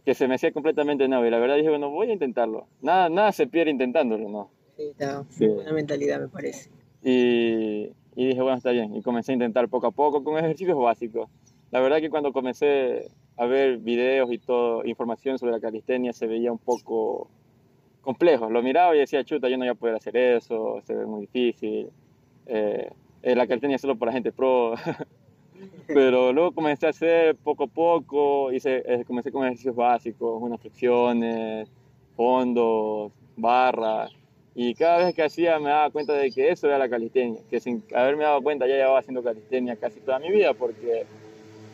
que 0.03 0.13
se 0.15 0.27
me 0.27 0.35
hacía 0.35 0.51
completamente 0.51 1.07
nuevo. 1.07 1.25
Y 1.25 1.29
la 1.29 1.39
verdad 1.39 1.55
dije, 1.55 1.69
bueno, 1.69 1.89
voy 1.89 2.09
a 2.09 2.13
intentarlo. 2.13 2.67
Nada, 2.81 3.09
nada 3.09 3.31
se 3.31 3.47
pierde 3.47 3.71
intentándolo, 3.71 4.27
¿no? 4.27 4.49
Sí, 4.75 4.83
está 4.83 5.23
Sí. 5.29 5.47
buena 5.47 5.71
mentalidad, 5.71 6.19
me 6.19 6.27
parece. 6.27 6.69
Y, 7.03 7.91
y 8.15 8.27
dije, 8.27 8.41
bueno, 8.41 8.57
está 8.57 8.71
bien. 8.71 8.95
Y 8.95 9.01
comencé 9.01 9.31
a 9.31 9.33
intentar 9.33 9.69
poco 9.69 9.87
a 9.87 9.91
poco 9.91 10.23
con 10.23 10.37
ejercicios 10.37 10.77
básicos. 10.77 11.29
La 11.71 11.79
verdad 11.79 11.99
que 11.99 12.09
cuando 12.09 12.33
comencé 12.33 13.09
a 13.37 13.45
ver 13.45 13.77
videos 13.77 14.31
y 14.31 14.37
todo, 14.39 14.83
información 14.85 15.37
sobre 15.37 15.51
la 15.51 15.59
calistenia, 15.59 16.11
se 16.13 16.25
veía 16.25 16.51
un 16.51 16.57
poco 16.57 17.27
complejo. 18.01 18.49
Lo 18.49 18.63
miraba 18.63 18.95
y 18.95 18.99
decía, 18.99 19.23
chuta, 19.23 19.47
yo 19.49 19.57
no 19.57 19.63
voy 19.65 19.69
a 19.69 19.75
poder 19.75 19.95
hacer 19.95 20.15
eso, 20.17 20.81
se 20.83 20.95
ve 20.95 21.05
muy 21.05 21.21
difícil. 21.21 21.89
Eh, 22.47 22.89
eh, 23.23 23.35
la 23.35 23.45
calistenia 23.47 23.75
es 23.75 23.81
solo 23.81 23.95
para 23.97 24.11
gente 24.11 24.31
pro. 24.31 24.73
Pero 25.87 26.33
luego 26.33 26.51
comencé 26.51 26.87
a 26.87 26.89
hacer 26.89 27.35
poco 27.35 27.65
a 27.65 27.67
poco, 27.67 28.51
hice, 28.51 28.83
eh, 28.85 29.03
comencé 29.05 29.31
con 29.31 29.45
ejercicios 29.45 29.75
básicos, 29.75 30.41
unas 30.41 30.59
flexiones, 30.59 31.69
fondos, 32.15 33.11
barras. 33.35 34.11
Y 34.55 34.73
cada 34.73 34.99
vez 34.99 35.13
que 35.13 35.23
hacía 35.23 35.59
me 35.59 35.69
daba 35.69 35.89
cuenta 35.89 36.13
de 36.13 36.31
que 36.31 36.49
eso 36.49 36.67
era 36.67 36.77
la 36.77 36.89
calistenia, 36.89 37.41
que 37.49 37.59
sin 37.59 37.83
haberme 37.93 38.23
dado 38.23 38.41
cuenta 38.41 38.65
ya 38.67 38.75
llevaba 38.75 38.99
haciendo 38.99 39.21
calistenia 39.21 39.75
casi 39.75 39.99
toda 39.99 40.17
mi 40.17 40.31
vida, 40.31 40.53
porque 40.53 41.05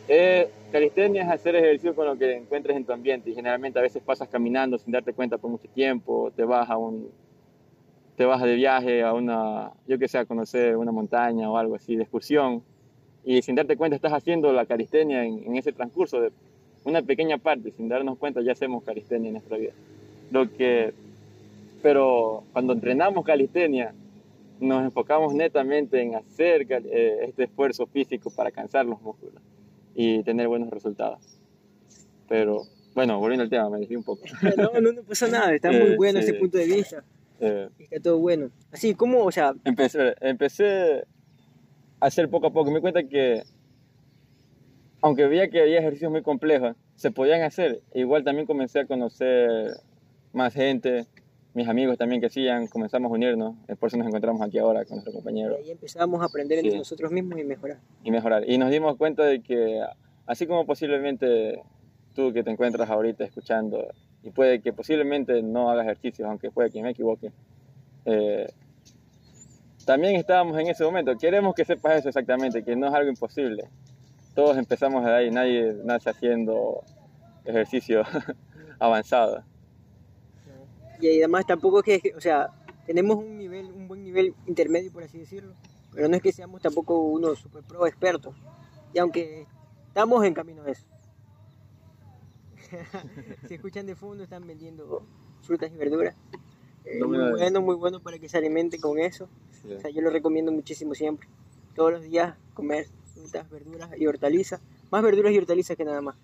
eh, 0.08 0.50
calistenia 0.72 1.22
es 1.22 1.28
hacer 1.28 1.54
ejercicio 1.54 1.94
con 1.94 2.06
lo 2.06 2.18
que 2.18 2.36
encuentres 2.36 2.76
en 2.76 2.84
tu 2.84 2.92
ambiente 2.92 3.30
y 3.30 3.34
generalmente 3.34 3.78
a 3.78 3.82
veces 3.82 4.02
pasas 4.02 4.28
caminando 4.28 4.78
sin 4.78 4.92
darte 4.92 5.12
cuenta 5.12 5.38
por 5.38 5.50
mucho 5.50 5.68
tiempo, 5.68 6.32
te 6.34 6.44
vas 6.44 6.68
a 6.68 6.76
un 6.76 7.08
te 8.16 8.26
vas 8.26 8.42
de 8.42 8.54
viaje 8.54 9.02
a 9.02 9.14
una, 9.14 9.72
yo 9.86 9.98
que 9.98 10.06
sé, 10.06 10.18
a 10.18 10.26
conocer 10.26 10.76
una 10.76 10.92
montaña 10.92 11.50
o 11.50 11.56
algo 11.56 11.76
así, 11.76 11.96
de 11.96 12.02
excursión, 12.02 12.62
y 13.24 13.42
sin 13.42 13.54
darte 13.54 13.76
cuenta 13.76 13.94
estás 13.96 14.12
haciendo 14.12 14.52
la 14.52 14.66
calistenia 14.66 15.24
en, 15.24 15.44
en 15.44 15.56
ese 15.56 15.72
transcurso 15.72 16.20
de 16.20 16.32
una 16.84 17.02
pequeña 17.02 17.38
parte, 17.38 17.72
sin 17.72 17.88
darnos 17.88 18.18
cuenta 18.18 18.40
ya 18.42 18.52
hacemos 18.52 18.82
calistenia 18.82 19.28
en 19.28 19.34
nuestra 19.34 19.56
vida. 19.56 19.72
Lo 20.30 20.50
que, 20.52 20.92
pero 21.82 22.42
cuando 22.52 22.72
entrenamos 22.72 23.24
calistenia, 23.24 23.94
nos 24.60 24.82
enfocamos 24.84 25.34
netamente 25.34 26.00
en 26.00 26.14
hacer 26.14 26.66
eh, 26.70 27.18
este 27.28 27.44
esfuerzo 27.44 27.86
físico 27.86 28.30
para 28.30 28.50
cansar 28.50 28.86
los 28.86 29.00
músculos 29.02 29.42
y 29.94 30.22
tener 30.22 30.48
buenos 30.48 30.70
resultados. 30.70 31.18
Pero, 32.28 32.62
bueno, 32.94 33.18
volviendo 33.18 33.42
al 33.44 33.50
tema, 33.50 33.68
me 33.70 33.78
desvié 33.78 33.96
un 33.96 34.04
poco. 34.04 34.22
No, 34.56 34.80
no, 34.80 34.92
no 34.92 35.02
pasa 35.02 35.28
nada, 35.28 35.54
está 35.54 35.70
muy 35.70 35.80
Eh, 35.80 35.96
bueno 35.96 36.20
sí. 36.20 36.24
ese 36.30 36.34
punto 36.34 36.58
de 36.58 36.66
vista, 36.66 37.04
Eh, 37.40 37.68
está 37.78 38.00
todo 38.00 38.18
bueno. 38.18 38.50
Así, 38.70 38.94
¿cómo, 38.94 39.24
o 39.24 39.32
sea, 39.32 39.52
empecé, 39.64 40.14
empecé 40.20 41.04
hacer 42.02 42.28
poco 42.28 42.48
a 42.48 42.52
poco. 42.52 42.70
Me 42.70 42.76
di 42.76 42.80
cuenta 42.82 43.02
que, 43.04 43.42
aunque 45.00 45.26
veía 45.26 45.48
que 45.48 45.60
había 45.62 45.78
ejercicios 45.78 46.10
muy 46.10 46.22
complejos, 46.22 46.76
se 46.96 47.10
podían 47.10 47.42
hacer. 47.42 47.80
Igual 47.94 48.24
también 48.24 48.46
comencé 48.46 48.80
a 48.80 48.86
conocer 48.86 49.72
más 50.32 50.52
gente 50.54 51.06
mis 51.54 51.68
amigos 51.68 51.98
también 51.98 52.18
que 52.18 52.28
hacían, 52.28 52.66
comenzamos 52.66 53.10
a 53.10 53.14
unirnos, 53.14 53.54
por 53.78 53.88
eso 53.88 53.98
nos 53.98 54.06
encontramos 54.06 54.40
aquí 54.40 54.56
ahora 54.58 54.86
con 54.86 54.94
nuestro 54.96 55.12
Y 55.12 55.16
compañero 55.16 55.54
ahí 55.58 55.70
empezamos 55.70 56.22
a 56.22 56.24
aprender 56.24 56.58
entre 56.60 56.72
Sí. 56.72 56.78
nosotros 56.78 57.12
mismos 57.12 57.38
y 57.38 57.44
mejorar. 57.44 57.78
y 58.02 58.10
mejorar. 58.10 58.48
Y 58.48 58.56
nos 58.56 58.70
dimos 58.70 58.96
cuenta 58.96 59.22
de 59.24 59.42
que 59.42 59.82
así 60.24 60.46
como 60.46 60.64
posiblemente 60.64 61.60
tú 62.14 62.32
que 62.32 62.42
te 62.42 62.50
encuentras 62.50 62.88
ahorita 62.88 63.24
escuchando 63.24 63.86
y 64.22 64.30
puede 64.30 64.62
que 64.62 64.72
posiblemente 64.72 65.42
no 65.42 65.68
hagas 65.70 65.84
ejercicios, 65.84 66.26
aunque 66.26 66.50
puede 66.50 66.70
que 66.70 66.82
me 66.82 66.88
equivoque, 66.92 67.32
eh, 68.06 68.46
también 69.84 70.16
estábamos 70.16 70.58
en 70.58 70.68
ese 70.68 70.84
momento. 70.84 71.16
Queremos 71.16 71.54
que 71.54 71.64
sepas 71.64 71.98
eso 71.98 72.08
exactamente, 72.08 72.64
que 72.64 72.76
no 72.76 72.88
es 72.88 72.94
algo 72.94 73.10
imposible. 73.10 73.68
Todos 74.34 74.56
empezamos 74.56 75.04
de 75.04 75.14
ahí, 75.14 75.30
nadie 75.30 75.74
nace 75.84 76.10
haciendo 76.10 76.82
ejercicio 77.44 78.02
avanzado. 78.78 79.44
Y 81.00 81.18
además 81.18 81.46
tampoco 81.46 81.82
es 81.84 82.00
que, 82.00 82.14
o 82.16 82.20
sea, 82.20 82.48
tenemos 82.86 83.16
un 83.16 83.36
nivel, 83.36 83.66
un 83.72 83.88
buen 83.88 84.02
nivel 84.02 84.34
intermedio, 84.46 84.92
por 84.92 85.02
así 85.02 85.18
decirlo, 85.18 85.54
pero 85.92 86.08
no 86.08 86.16
es 86.16 86.22
que 86.22 86.32
seamos 86.32 86.62
tampoco 86.62 87.00
unos 87.00 87.40
super 87.40 87.62
pro 87.62 87.86
expertos. 87.86 88.34
Y 88.94 88.98
aunque 88.98 89.46
estamos 89.88 90.24
en 90.24 90.34
camino 90.34 90.62
a 90.62 90.70
eso. 90.70 90.86
si 93.48 93.54
escuchan 93.54 93.86
de 93.86 93.96
fondo, 93.96 94.24
están 94.24 94.46
vendiendo 94.46 95.06
frutas 95.42 95.70
y 95.72 95.76
verduras. 95.76 96.16
Muy 96.98 97.30
bueno, 97.30 97.60
muy 97.60 97.74
bueno 97.76 98.00
para 98.00 98.18
que 98.18 98.28
se 98.28 98.38
alimente 98.38 98.78
con 98.78 98.98
eso. 98.98 99.28
O 99.64 99.80
sea, 99.80 99.90
yo 99.90 100.00
lo 100.02 100.10
recomiendo 100.10 100.52
muchísimo 100.52 100.94
siempre. 100.94 101.28
Todos 101.74 101.92
los 101.92 102.02
días 102.02 102.34
comer 102.54 102.86
frutas, 103.14 103.48
verduras 103.50 103.90
y 103.96 104.06
hortalizas. 104.06 104.60
Más 104.90 105.02
verduras 105.02 105.32
y 105.32 105.38
hortalizas 105.38 105.76
que 105.76 105.84
nada 105.84 106.00
más. 106.00 106.16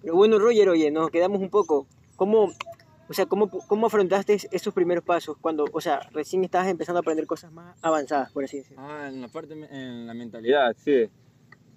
Pero 0.00 0.14
bueno, 0.14 0.38
Roger, 0.38 0.68
oye, 0.68 0.90
nos 0.90 1.10
quedamos 1.10 1.40
un 1.40 1.50
poco. 1.50 1.86
¿Cómo, 2.16 2.52
o 3.08 3.14
sea, 3.14 3.26
cómo, 3.26 3.48
cómo 3.48 3.86
afrontaste 3.86 4.36
esos 4.50 4.74
primeros 4.74 5.04
pasos 5.04 5.36
cuando, 5.40 5.64
o 5.72 5.80
sea, 5.80 6.00
recién 6.12 6.44
estabas 6.44 6.68
empezando 6.68 6.98
a 6.98 7.00
aprender 7.00 7.26
cosas 7.26 7.52
más 7.52 7.76
avanzadas, 7.82 8.30
por 8.32 8.44
así 8.44 8.58
decirlo? 8.58 8.82
Ah, 8.82 9.08
en 9.08 9.20
la 9.20 9.28
parte, 9.28 9.54
en 9.54 10.06
la 10.06 10.14
mentalidad, 10.14 10.74
sí. 10.76 11.08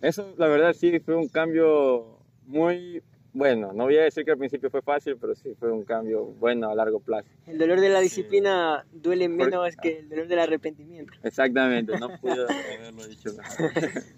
Eso, 0.02 0.34
la 0.38 0.48
verdad, 0.48 0.74
sí, 0.74 1.00
fue 1.00 1.16
un 1.16 1.30
cambio 1.30 2.20
muy 2.46 3.02
bueno. 3.36 3.72
No 3.74 3.84
voy 3.84 3.98
a 3.98 4.04
decir 4.04 4.26
que 4.26 4.32
al 4.32 4.38
principio 4.38 4.70
fue 4.72 4.82
fácil, 4.82 5.18
pero 5.20 5.36
sí 5.36 5.54
fue 5.60 5.72
un 5.72 5.84
cambio 5.84 6.24
bueno 6.40 6.70
a 6.70 6.74
largo 6.76 7.00
plazo. 7.00 7.28
El 7.46 7.58
dolor 7.60 7.80
de 7.80 7.90
la 7.90 8.00
Sí. 8.00 8.06
disciplina 8.06 8.86
duele 8.92 9.28
Por- 9.30 9.38
menos 9.38 9.76
que 9.78 10.00
el 10.00 10.10
dolor 10.10 10.28
del 10.28 10.40
arrepentimiento. 10.40 11.14
Exactamente, 11.22 11.98
no 12.00 12.10
pude 12.22 12.46
haberlo 12.78 13.06
dicho 13.08 13.30
mejor. 13.38 13.72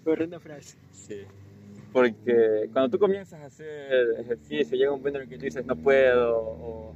Horrenda 0.06 0.40
frase. 0.40 0.78
Sí. 0.92 1.22
Porque 1.92 2.68
cuando 2.72 2.90
tú 2.90 2.98
comienzas 2.98 3.40
a 3.40 3.46
hacer 3.46 4.20
ejercicio, 4.20 4.76
llega 4.76 4.92
un 4.92 5.02
punto 5.02 5.18
en 5.18 5.24
el 5.24 5.28
que 5.28 5.36
tú 5.36 5.44
dices 5.44 5.64
no 5.66 5.74
puedo, 5.76 6.36
o 6.38 6.94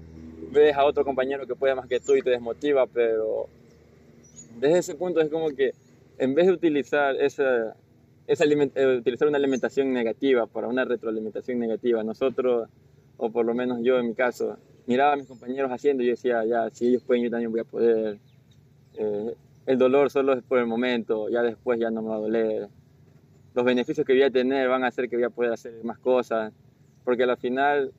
ves 0.53 0.75
a 0.77 0.85
otro 0.85 1.05
compañero 1.05 1.47
que 1.47 1.55
puede 1.55 1.75
más 1.75 1.87
que 1.87 1.99
tú 1.99 2.15
y 2.15 2.23
te 2.23 2.31
desmotiva, 2.31 2.87
pero 2.87 3.49
desde 4.61 4.79
ese 4.79 4.95
punto 4.95 5.21
es 5.21 5.29
como 5.31 5.49
que 5.51 5.73
en 6.19 6.35
vez 6.35 6.47
de 6.47 6.53
utilizar 6.53 7.17
esa, 7.17 7.75
aliment- 8.27 8.73
eh, 8.75 8.99
utilizar 8.99 9.29
una 9.29 9.39
alimentación 9.39 9.93
negativa 9.93 10.47
para 10.47 10.69
una 10.69 10.85
retroalimentación 10.85 11.59
negativa, 11.59 12.03
nosotros, 12.03 12.69
o 13.17 13.31
por 13.31 13.45
lo 13.45 13.55
menos 13.55 13.81
yo 13.83 13.99
en 13.99 14.09
mi 14.09 14.15
caso, 14.15 14.57
miraba 14.87 15.13
a 15.13 15.17
mis 15.17 15.27
compañeros 15.27 15.71
haciendo 15.71 16.03
y 16.03 16.07
yo 16.07 16.13
decía, 16.13 16.45
ya, 16.45 16.71
si 16.71 16.89
ellos 16.89 17.03
pueden, 17.03 17.25
yo 17.25 17.31
también 17.31 17.51
voy 17.51 17.61
a 17.61 17.65
poder. 17.65 18.19
Eh, 18.95 19.35
el 19.67 19.79
dolor 19.79 20.11
solo 20.11 20.33
es 20.33 20.43
por 20.43 20.59
el 20.59 20.67
momento, 20.67 21.29
ya 21.29 21.43
después 21.43 21.79
ya 21.79 21.91
no 21.91 22.03
me 22.03 22.09
va 22.09 22.17
a 22.17 22.21
doler 22.21 22.69
los 23.55 23.65
beneficios 23.65 24.07
que 24.07 24.15
voy 24.15 24.23
a 24.23 24.31
tener 24.31 24.69
van 24.69 24.83
a 24.85 24.89
hacer 24.89 25.09
que 25.09 25.17
voy 25.17 25.25
a 25.25 25.31
poder 25.31 25.53
hacer 25.53 25.85
más 25.85 25.99
cosas, 25.99 26.53
porque 27.05 27.25
al 27.25 27.37
final 27.37 27.93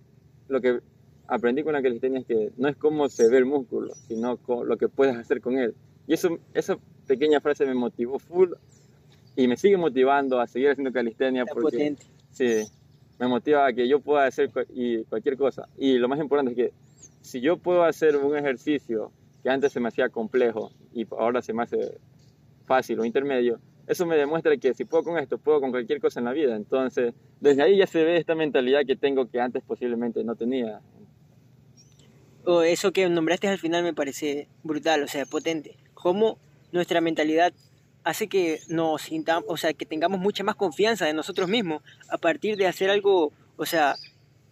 lo 0.48 0.62
que 0.62 0.80
aprendí 1.28 1.64
con 1.64 1.74
la 1.74 1.82
calistenia 1.82 2.20
es 2.20 2.26
que 2.26 2.52
no 2.58 2.68
es 2.68 2.76
cómo 2.76 3.08
se 3.10 3.30
ve 3.30 3.38
el 3.38 3.46
músculo, 3.46 3.94
sino 4.08 4.38
con 4.38 4.68
lo 4.68 4.78
que 4.78 4.90
puedes 4.90 5.16
hacer 5.16 5.42
con 5.42 5.58
él. 5.58 5.76
Y 6.08 6.14
eso, 6.14 6.38
esa 6.54 6.78
pequeña 7.08 7.40
frase 7.40 7.66
me 7.66 7.76
motivó 7.76 8.20
full 8.20 8.52
y 9.36 9.48
me 9.48 9.58
sigue 9.58 9.78
motivando 9.78 10.40
a 10.40 10.48
seguir 10.48 10.70
haciendo 10.70 10.92
calistenia 10.92 11.44
Está 11.44 11.54
porque 11.54 11.78
potente. 11.78 12.06
sí, 12.32 12.64
me 13.20 13.28
motiva 13.28 13.66
a 13.68 13.74
que 13.74 13.88
yo 13.88 14.00
pueda 14.00 14.26
hacer 14.26 14.52
y 14.74 15.04
cualquier 15.06 15.38
cosa. 15.38 15.68
Y 15.78 15.98
lo 15.98 16.08
más 16.08 16.20
importante 16.20 16.52
es 16.52 16.58
que 16.58 16.74
si 17.22 17.42
yo 17.42 17.58
puedo 17.58 17.84
hacer 17.84 18.18
un 18.18 18.36
ejercicio 18.38 19.12
que 19.42 19.50
antes 19.50 19.72
se 19.72 19.80
me 19.80 19.88
hacía 19.88 20.10
complejo 20.10 20.72
y 20.94 21.06
ahora 21.12 21.42
se 21.42 21.54
me 21.54 21.64
hace 21.64 21.98
fácil 22.66 23.00
o 23.00 23.06
intermedio, 23.06 23.60
eso 23.88 24.06
me 24.06 24.16
demuestra 24.16 24.56
que 24.58 24.74
si 24.74 24.86
puedo 24.86 25.04
con 25.04 25.18
esto, 25.18 25.38
puedo 25.38 25.60
con 25.60 25.72
cualquier 25.72 26.00
cosa 26.00 26.20
en 26.20 26.26
la 26.26 26.32
vida. 26.32 26.56
Entonces, 26.56 27.14
desde 27.42 27.64
ahí 27.64 27.78
ya 27.78 27.88
se 27.88 28.04
ve 28.04 28.18
esta 28.18 28.36
mentalidad 28.36 28.86
que 28.86 28.96
tengo 28.96 29.30
que 29.30 29.42
antes 29.42 29.64
posiblemente 29.64 30.24
no 30.24 30.36
tenía. 30.36 30.80
O 32.46 32.62
eso 32.62 32.92
que 32.92 33.08
nombraste 33.10 33.48
al 33.48 33.58
final 33.58 33.84
me 33.84 33.94
parece 33.94 34.48
brutal, 34.64 35.04
o 35.04 35.08
sea, 35.08 35.26
potente. 35.26 35.78
Cómo 35.94 36.38
nuestra 36.72 37.02
mentalidad 37.02 37.54
hace 38.04 38.28
que 38.28 38.62
nos 38.68 39.04
sintamos, 39.04 39.46
o 39.48 39.58
sea, 39.58 39.74
que 39.74 39.86
tengamos 39.86 40.20
mucha 40.20 40.44
más 40.44 40.56
confianza 40.56 41.10
en 41.10 41.16
nosotros 41.16 41.50
mismos 41.50 41.82
a 42.10 42.18
partir 42.18 42.58
de 42.58 42.68
hacer 42.68 42.90
algo, 42.90 43.32
o 43.56 43.66
sea, 43.66 43.96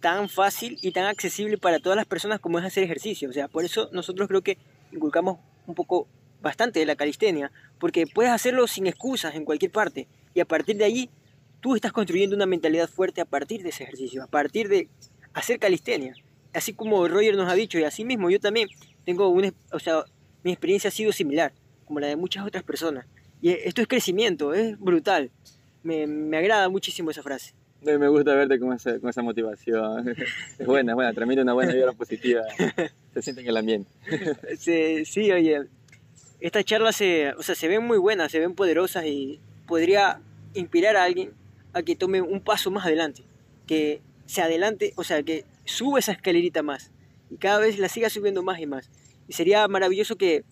tan 0.00 0.28
fácil 0.28 0.78
y 0.82 0.92
tan 0.92 1.04
accesible 1.04 1.58
para 1.58 1.78
todas 1.78 1.96
las 1.96 2.06
personas 2.06 2.40
como 2.40 2.58
es 2.58 2.64
hacer 2.64 2.82
ejercicio. 2.82 3.30
O 3.30 3.32
sea, 3.32 3.48
por 3.48 3.64
eso 3.64 3.88
nosotros 3.92 4.28
creo 4.28 4.42
que 4.42 4.58
inculcamos 4.92 5.38
un 5.66 5.74
poco 5.74 6.06
bastante 6.42 6.80
de 6.80 6.86
la 6.86 6.96
calistenia, 6.96 7.52
porque 7.78 8.06
puedes 8.06 8.32
hacerlo 8.32 8.66
sin 8.66 8.86
excusas 8.86 9.34
en 9.34 9.44
cualquier 9.44 9.70
parte 9.70 10.08
y 10.34 10.40
a 10.40 10.44
partir 10.44 10.76
de 10.76 10.84
allí 10.84 11.10
tú 11.60 11.76
estás 11.76 11.92
construyendo 11.92 12.34
una 12.34 12.46
mentalidad 12.46 12.88
fuerte 12.88 13.20
a 13.20 13.24
partir 13.24 13.62
de 13.62 13.68
ese 13.68 13.84
ejercicio, 13.84 14.22
a 14.22 14.26
partir 14.26 14.68
de 14.68 14.88
hacer 15.32 15.58
calistenia. 15.60 16.14
Así 16.52 16.74
como 16.74 17.06
Roger 17.06 17.36
nos 17.36 17.50
ha 17.50 17.54
dicho 17.54 17.78
y 17.78 17.84
así 17.84 18.04
mismo 18.04 18.28
yo 18.28 18.40
también 18.40 18.68
tengo 19.04 19.28
una, 19.28 19.52
o 19.72 19.78
sea, 19.78 20.04
mi 20.42 20.50
experiencia 20.50 20.88
ha 20.88 20.90
sido 20.90 21.12
similar, 21.12 21.52
como 21.86 22.00
la 22.00 22.08
de 22.08 22.16
muchas 22.16 22.44
otras 22.44 22.64
personas. 22.64 23.06
Y 23.42 23.50
esto 23.50 23.82
es 23.82 23.88
crecimiento, 23.88 24.54
es 24.54 24.78
brutal. 24.78 25.30
Me, 25.82 26.06
me 26.06 26.38
agrada 26.38 26.68
muchísimo 26.68 27.10
esa 27.10 27.22
frase. 27.22 27.52
Me 27.82 28.06
gusta 28.06 28.34
verte 28.34 28.60
con 28.60 28.72
esa, 28.72 28.98
con 29.00 29.10
esa 29.10 29.22
motivación. 29.22 30.14
Es 30.58 30.66
buena, 30.66 30.92
es 30.92 30.94
buena, 30.94 31.12
transmite 31.12 31.42
una 31.42 31.52
buena 31.52 31.72
vibra 31.72 31.92
positiva. 31.92 32.42
Se 33.12 33.22
siente 33.22 33.42
en 33.42 33.48
el 33.48 33.56
ambiente. 33.56 33.90
Sí, 34.56 35.32
oye, 35.32 35.62
estas 36.40 36.64
charlas 36.64 36.96
se, 36.96 37.32
o 37.32 37.42
sea, 37.42 37.56
se 37.56 37.66
ven 37.66 37.84
muy 37.84 37.98
buenas, 37.98 38.30
se 38.30 38.38
ven 38.38 38.54
poderosas 38.54 39.04
y 39.06 39.40
podría 39.66 40.20
inspirar 40.54 40.96
a 40.96 41.04
alguien 41.04 41.32
a 41.72 41.82
que 41.82 41.96
tome 41.96 42.20
un 42.20 42.40
paso 42.40 42.70
más 42.70 42.86
adelante, 42.86 43.24
que 43.66 44.00
se 44.26 44.42
adelante, 44.42 44.92
o 44.96 45.02
sea, 45.02 45.22
que 45.24 45.44
sube 45.64 45.98
esa 45.98 46.12
escalerita 46.12 46.62
más 46.62 46.92
y 47.30 47.36
cada 47.36 47.58
vez 47.58 47.78
la 47.78 47.88
siga 47.88 48.10
subiendo 48.10 48.42
más 48.42 48.60
y 48.60 48.66
más. 48.66 48.90
Y 49.26 49.32
sería 49.32 49.66
maravilloso 49.66 50.16
que 50.16 50.44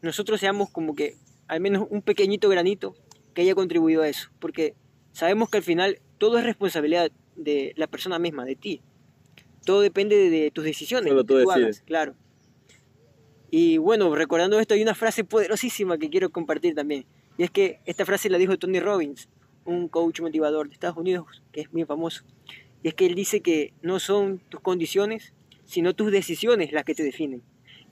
nosotros 0.00 0.40
seamos 0.40 0.70
como 0.70 0.96
que 0.96 1.16
al 1.52 1.60
menos 1.60 1.86
un 1.90 2.00
pequeñito 2.00 2.48
granito 2.48 2.94
que 3.34 3.42
haya 3.42 3.54
contribuido 3.54 4.00
a 4.00 4.08
eso, 4.08 4.30
porque 4.38 4.74
sabemos 5.12 5.50
que 5.50 5.58
al 5.58 5.62
final 5.62 6.00
todo 6.16 6.38
es 6.38 6.44
responsabilidad 6.44 7.12
de 7.36 7.74
la 7.76 7.86
persona 7.88 8.18
misma, 8.18 8.46
de 8.46 8.56
ti. 8.56 8.80
Todo 9.66 9.82
depende 9.82 10.16
de, 10.16 10.30
de 10.30 10.50
tus 10.50 10.64
decisiones, 10.64 11.10
Solo 11.10 11.24
tú 11.24 11.42
tú 11.42 11.50
hagas, 11.50 11.82
claro. 11.82 12.14
Y 13.50 13.76
bueno, 13.76 14.14
recordando 14.14 14.58
esto, 14.58 14.72
hay 14.72 14.82
una 14.82 14.94
frase 14.94 15.24
poderosísima 15.24 15.98
que 15.98 16.08
quiero 16.08 16.30
compartir 16.30 16.74
también. 16.74 17.04
Y 17.36 17.42
es 17.42 17.50
que 17.50 17.80
esta 17.84 18.06
frase 18.06 18.30
la 18.30 18.38
dijo 18.38 18.58
Tony 18.58 18.80
Robbins, 18.80 19.28
un 19.66 19.88
coach 19.88 20.22
motivador 20.22 20.68
de 20.68 20.72
Estados 20.72 20.96
Unidos 20.96 21.42
que 21.52 21.60
es 21.60 21.70
muy 21.70 21.84
famoso. 21.84 22.24
Y 22.82 22.88
es 22.88 22.94
que 22.94 23.04
él 23.04 23.14
dice 23.14 23.42
que 23.42 23.74
no 23.82 24.00
son 24.00 24.38
tus 24.48 24.60
condiciones, 24.60 25.34
sino 25.66 25.94
tus 25.94 26.10
decisiones 26.12 26.72
las 26.72 26.84
que 26.84 26.94
te 26.94 27.02
definen. 27.02 27.42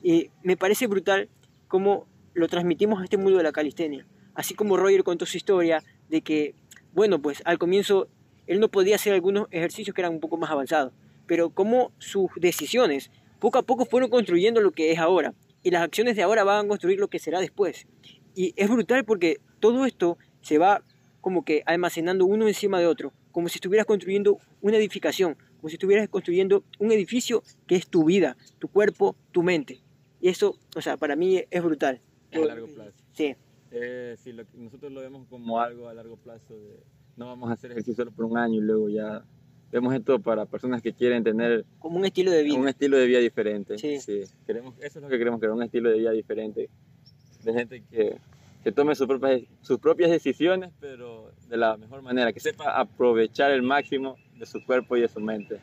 Y 0.02 0.30
me 0.42 0.56
parece 0.56 0.86
brutal 0.86 1.28
cómo 1.68 2.06
lo 2.34 2.48
transmitimos 2.48 3.00
a 3.00 3.04
este 3.04 3.16
mundo 3.16 3.38
de 3.38 3.44
la 3.44 3.52
calistenia. 3.52 4.06
Así 4.34 4.54
como 4.54 4.76
Roger 4.76 5.04
contó 5.04 5.26
su 5.26 5.36
historia 5.36 5.82
de 6.08 6.22
que, 6.22 6.54
bueno, 6.92 7.20
pues 7.20 7.42
al 7.44 7.58
comienzo 7.58 8.08
él 8.46 8.60
no 8.60 8.68
podía 8.68 8.96
hacer 8.96 9.12
algunos 9.12 9.48
ejercicios 9.50 9.94
que 9.94 10.00
eran 10.00 10.14
un 10.14 10.20
poco 10.20 10.36
más 10.36 10.50
avanzados, 10.50 10.92
pero 11.26 11.50
cómo 11.50 11.92
sus 11.98 12.30
decisiones 12.36 13.10
poco 13.38 13.58
a 13.58 13.62
poco 13.62 13.84
fueron 13.84 14.10
construyendo 14.10 14.60
lo 14.60 14.72
que 14.72 14.92
es 14.92 14.98
ahora. 14.98 15.34
Y 15.62 15.70
las 15.70 15.82
acciones 15.82 16.16
de 16.16 16.22
ahora 16.22 16.44
van 16.44 16.64
a 16.64 16.68
construir 16.68 16.98
lo 16.98 17.08
que 17.08 17.18
será 17.18 17.40
después. 17.40 17.86
Y 18.34 18.52
es 18.56 18.68
brutal 18.68 19.04
porque 19.04 19.38
todo 19.60 19.86
esto 19.86 20.18
se 20.40 20.58
va 20.58 20.82
como 21.20 21.44
que 21.44 21.62
almacenando 21.66 22.24
uno 22.26 22.48
encima 22.48 22.78
de 22.80 22.86
otro, 22.86 23.12
como 23.30 23.48
si 23.48 23.58
estuvieras 23.58 23.86
construyendo 23.86 24.38
una 24.60 24.76
edificación, 24.76 25.36
como 25.58 25.68
si 25.68 25.74
estuvieras 25.74 26.08
construyendo 26.08 26.64
un 26.78 26.92
edificio 26.92 27.42
que 27.66 27.76
es 27.76 27.86
tu 27.86 28.04
vida, 28.04 28.36
tu 28.58 28.68
cuerpo, 28.68 29.16
tu 29.32 29.42
mente. 29.42 29.80
Y 30.20 30.28
eso, 30.28 30.56
o 30.76 30.80
sea, 30.80 30.96
para 30.96 31.16
mí 31.16 31.44
es 31.50 31.62
brutal. 31.62 32.00
A 32.32 32.38
largo 32.38 32.66
plazo. 32.68 32.92
Sí, 33.12 33.34
Eh, 33.72 34.16
sí, 34.18 34.32
lo 34.32 34.44
nosotros 34.54 34.90
lo 34.90 35.00
vemos 35.00 35.26
como 35.28 35.60
algo 35.60 35.88
a 35.88 35.94
largo 35.94 36.16
plazo. 36.16 36.54
De, 36.54 36.80
no 37.16 37.26
vamos 37.26 37.50
a 37.50 37.52
hacer 37.52 37.70
ejercicio 37.70 38.04
solo 38.04 38.10
por 38.10 38.24
un 38.24 38.36
año 38.38 38.54
y 38.56 38.60
luego 38.60 38.88
ya. 38.88 39.24
Vemos 39.70 39.94
esto 39.94 40.18
para 40.18 40.46
personas 40.46 40.82
que 40.82 40.92
quieren 40.92 41.22
tener 41.22 41.64
como 41.78 41.96
un 41.96 42.04
estilo 42.04 42.32
de 42.32 42.42
vida. 42.42 42.58
un 42.58 42.66
estilo 42.66 42.96
de 42.96 43.06
vida 43.06 43.20
diferente. 43.20 43.78
Sí. 43.78 43.98
Queremos, 44.44 44.74
eso 44.80 44.98
es 44.98 45.02
lo 45.02 45.08
que 45.08 45.16
queremos, 45.18 45.38
crear 45.38 45.52
un 45.52 45.62
estilo 45.62 45.90
de 45.90 45.98
vida 45.98 46.10
diferente. 46.10 46.68
De 47.44 47.52
gente 47.52 47.84
que, 47.88 48.16
que 48.64 48.72
tome 48.72 48.96
sus 48.96 49.06
propias, 49.06 49.42
sus 49.62 49.78
propias 49.78 50.10
decisiones, 50.10 50.72
pero 50.80 51.30
de 51.48 51.56
la 51.56 51.76
mejor 51.76 52.02
manera, 52.02 52.32
que 52.32 52.40
sepa 52.40 52.80
aprovechar 52.80 53.52
el 53.52 53.62
máximo 53.62 54.16
de 54.36 54.46
su 54.46 54.64
cuerpo 54.64 54.96
y 54.96 55.02
de 55.02 55.08
su 55.08 55.20
mente. 55.20 55.60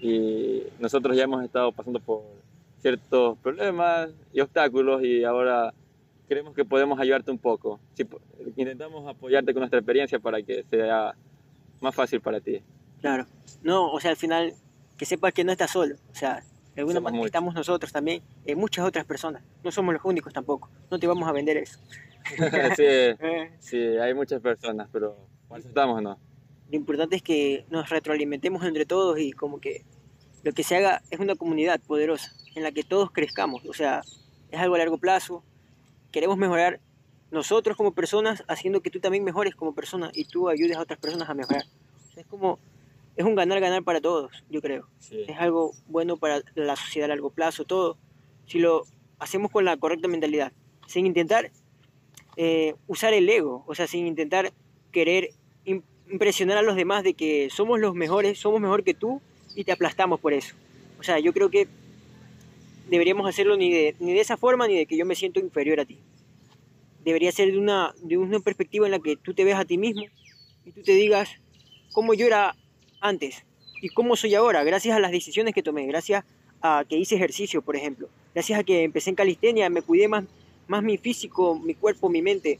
Y 0.00 0.62
nosotros 0.78 1.16
ya 1.16 1.24
hemos 1.24 1.42
estado 1.42 1.72
pasando 1.72 1.98
por 1.98 2.22
ciertos 2.86 3.36
problemas 3.38 4.10
y 4.32 4.40
obstáculos 4.40 5.02
y 5.02 5.24
ahora 5.24 5.74
creemos 6.28 6.54
que 6.54 6.64
podemos 6.64 7.00
ayudarte 7.00 7.32
un 7.32 7.38
poco. 7.38 7.80
Si 7.94 8.06
intentamos 8.54 9.08
apoyarte 9.08 9.52
con 9.52 9.62
nuestra 9.62 9.80
experiencia 9.80 10.20
para 10.20 10.40
que 10.40 10.64
sea 10.70 11.16
más 11.80 11.92
fácil 11.92 12.20
para 12.20 12.40
ti. 12.40 12.62
Claro. 13.00 13.26
No, 13.62 13.90
o 13.90 13.98
sea, 13.98 14.12
al 14.12 14.16
final, 14.16 14.54
que 14.96 15.04
sepas 15.04 15.34
que 15.34 15.42
no 15.42 15.50
estás 15.50 15.72
solo. 15.72 15.96
O 16.12 16.14
sea, 16.14 16.44
de 16.76 16.82
alguna 16.82 16.98
Somos 16.98 17.10
manera 17.10 17.26
estamos 17.26 17.54
nosotros 17.54 17.90
también, 17.92 18.22
eh, 18.44 18.54
muchas 18.54 18.84
otras 18.84 19.04
personas. 19.04 19.42
No 19.64 19.72
somos 19.72 19.92
los 19.92 20.04
únicos 20.04 20.32
tampoco. 20.32 20.70
No 20.88 21.00
te 21.00 21.08
vamos 21.08 21.28
a 21.28 21.32
vender 21.32 21.56
eso. 21.56 21.80
sí, 22.76 22.84
Eh, 22.86 23.50
sí, 23.58 23.78
hay 23.78 24.14
muchas 24.14 24.40
personas, 24.40 24.88
pero 24.92 25.16
¿para 25.48 25.58
eso 25.58 25.68
estamos 25.68 26.00
no? 26.00 26.16
lo 26.70 26.76
importante 26.76 27.16
es 27.16 27.22
que 27.22 27.64
nos 27.70 27.88
retroalimentemos 27.90 28.64
entre 28.64 28.86
todos 28.86 29.18
y 29.18 29.32
como 29.32 29.60
que 29.60 29.84
lo 30.46 30.52
que 30.52 30.62
se 30.62 30.76
haga 30.76 31.02
es 31.10 31.18
una 31.18 31.34
comunidad 31.34 31.80
poderosa 31.80 32.30
en 32.54 32.62
la 32.62 32.70
que 32.70 32.84
todos 32.84 33.10
crezcamos. 33.10 33.64
O 33.66 33.72
sea, 33.72 34.02
es 34.52 34.60
algo 34.60 34.76
a 34.76 34.78
largo 34.78 34.96
plazo. 34.96 35.42
Queremos 36.12 36.36
mejorar 36.38 36.78
nosotros 37.32 37.76
como 37.76 37.90
personas, 37.90 38.44
haciendo 38.46 38.80
que 38.80 38.88
tú 38.88 39.00
también 39.00 39.24
mejores 39.24 39.56
como 39.56 39.74
persona 39.74 40.12
y 40.14 40.24
tú 40.26 40.48
ayudes 40.48 40.76
a 40.76 40.82
otras 40.82 41.00
personas 41.00 41.28
a 41.28 41.34
mejorar. 41.34 41.64
O 41.64 42.12
sea, 42.14 42.22
es 42.22 42.28
como, 42.28 42.60
es 43.16 43.24
un 43.24 43.34
ganar-ganar 43.34 43.82
para 43.82 44.00
todos, 44.00 44.44
yo 44.48 44.62
creo. 44.62 44.86
Sí. 45.00 45.24
es 45.26 45.36
algo 45.36 45.72
bueno 45.88 46.16
para 46.16 46.42
la 46.54 46.76
sociedad 46.76 47.06
a 47.06 47.08
largo 47.08 47.30
plazo, 47.30 47.64
todo, 47.64 47.96
si 48.46 48.60
lo 48.60 48.84
hacemos 49.18 49.50
con 49.50 49.64
la 49.64 49.76
correcta 49.76 50.06
mentalidad, 50.06 50.52
sin 50.86 51.06
intentar 51.06 51.50
eh, 52.36 52.76
usar 52.86 53.14
el 53.14 53.28
ego, 53.28 53.64
o 53.66 53.74
sea, 53.74 53.88
sin 53.88 54.06
intentar 54.06 54.52
querer 54.92 55.30
im- 55.64 55.82
impresionar 56.08 56.56
a 56.58 56.62
los 56.62 56.76
demás 56.76 57.02
de 57.02 57.14
que 57.14 57.50
somos 57.50 57.80
los 57.80 57.96
mejores, 57.96 58.38
somos 58.38 58.60
mejor 58.60 58.84
que 58.84 58.94
tú 58.94 59.20
y 59.56 59.64
te 59.64 59.72
aplastamos 59.72 60.20
por 60.20 60.32
eso. 60.32 60.54
O 61.00 61.02
sea, 61.02 61.18
yo 61.18 61.32
creo 61.32 61.50
que 61.50 61.66
deberíamos 62.88 63.28
hacerlo 63.28 63.56
ni 63.56 63.72
de, 63.72 63.96
ni 63.98 64.12
de 64.12 64.20
esa 64.20 64.36
forma 64.36 64.68
ni 64.68 64.76
de 64.76 64.86
que 64.86 64.96
yo 64.96 65.04
me 65.04 65.16
siento 65.16 65.40
inferior 65.40 65.80
a 65.80 65.84
ti. 65.84 65.98
Debería 67.04 67.32
ser 67.32 67.50
de 67.50 67.58
una, 67.58 67.94
de 68.02 68.18
una 68.18 68.38
perspectiva 68.40 68.86
en 68.86 68.92
la 68.92 69.00
que 69.00 69.16
tú 69.16 69.34
te 69.34 69.44
ves 69.44 69.56
a 69.56 69.64
ti 69.64 69.78
mismo 69.78 70.04
y 70.64 70.72
tú 70.72 70.82
te 70.82 70.92
digas 70.92 71.30
cómo 71.92 72.14
yo 72.14 72.26
era 72.26 72.54
antes 73.00 73.44
y 73.80 73.88
cómo 73.88 74.16
soy 74.16 74.34
ahora, 74.34 74.64
gracias 74.64 74.96
a 74.96 75.00
las 75.00 75.10
decisiones 75.10 75.54
que 75.54 75.62
tomé, 75.62 75.86
gracias 75.86 76.24
a 76.62 76.84
que 76.88 76.96
hice 76.96 77.14
ejercicio, 77.14 77.62
por 77.62 77.76
ejemplo, 77.76 78.08
gracias 78.34 78.58
a 78.58 78.64
que 78.64 78.82
empecé 78.82 79.10
en 79.10 79.16
calistenia, 79.16 79.68
me 79.70 79.82
cuidé 79.82 80.08
más, 80.08 80.24
más 80.66 80.82
mi 80.82 80.96
físico, 80.96 81.58
mi 81.58 81.74
cuerpo, 81.74 82.08
mi 82.08 82.22
mente. 82.22 82.58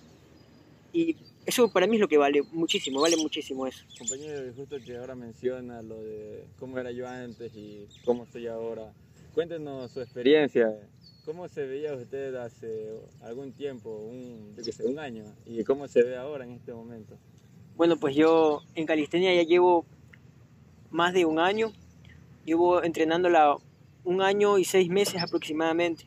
Y 0.93 1.17
eso 1.47 1.69
para 1.69 1.87
mí 1.87 1.97
es 1.97 2.01
lo 2.01 2.09
que 2.09 2.19
vale 2.19 2.43
muchísimo, 2.53 3.01
vale 3.01 3.17
muchísimo 3.17 3.67
eso. 3.67 3.85
Compañero, 3.99 4.53
justo 4.55 4.77
que 4.85 4.97
ahora 4.97 5.15
menciona 5.15 5.81
lo 5.81 6.03
de 6.03 6.45
cómo 6.59 6.79
era 6.79 6.91
yo 6.91 7.09
antes 7.09 7.55
y 7.55 7.87
cómo 8.05 8.27
soy 8.27 8.49
ahora, 8.49 8.93
cuéntenos 9.35 9.91
su 9.93 10.01
experiencia. 10.01 10.77
¿Cómo 11.25 11.49
se 11.49 11.67
veía 11.67 11.93
usted 11.93 12.37
hace 12.37 13.01
algún 13.23 13.53
tiempo, 13.53 13.91
un, 13.91 14.55
yo 14.57 14.63
qué 14.63 14.71
sé, 14.71 14.85
un 14.85 14.99
año? 14.99 15.25
¿Y 15.45 15.65
cómo 15.65 15.89
se 15.89 16.03
ve 16.05 16.17
ahora 16.17 16.45
en 16.45 16.53
este 16.53 16.73
momento? 16.73 17.17
Bueno, 17.77 17.97
pues 17.97 18.15
yo 18.15 18.63
en 18.77 18.87
calistenia 18.87 19.35
ya 19.35 19.43
llevo 19.43 19.85
más 20.91 21.13
de 21.15 21.25
un 21.25 21.41
año. 21.41 21.73
Llevo 22.45 22.83
entrenándola 22.83 23.57
un 24.05 24.23
año 24.23 24.57
y 24.59 24.65
seis 24.65 24.89
meses 24.89 25.21
aproximadamente. 25.21 26.07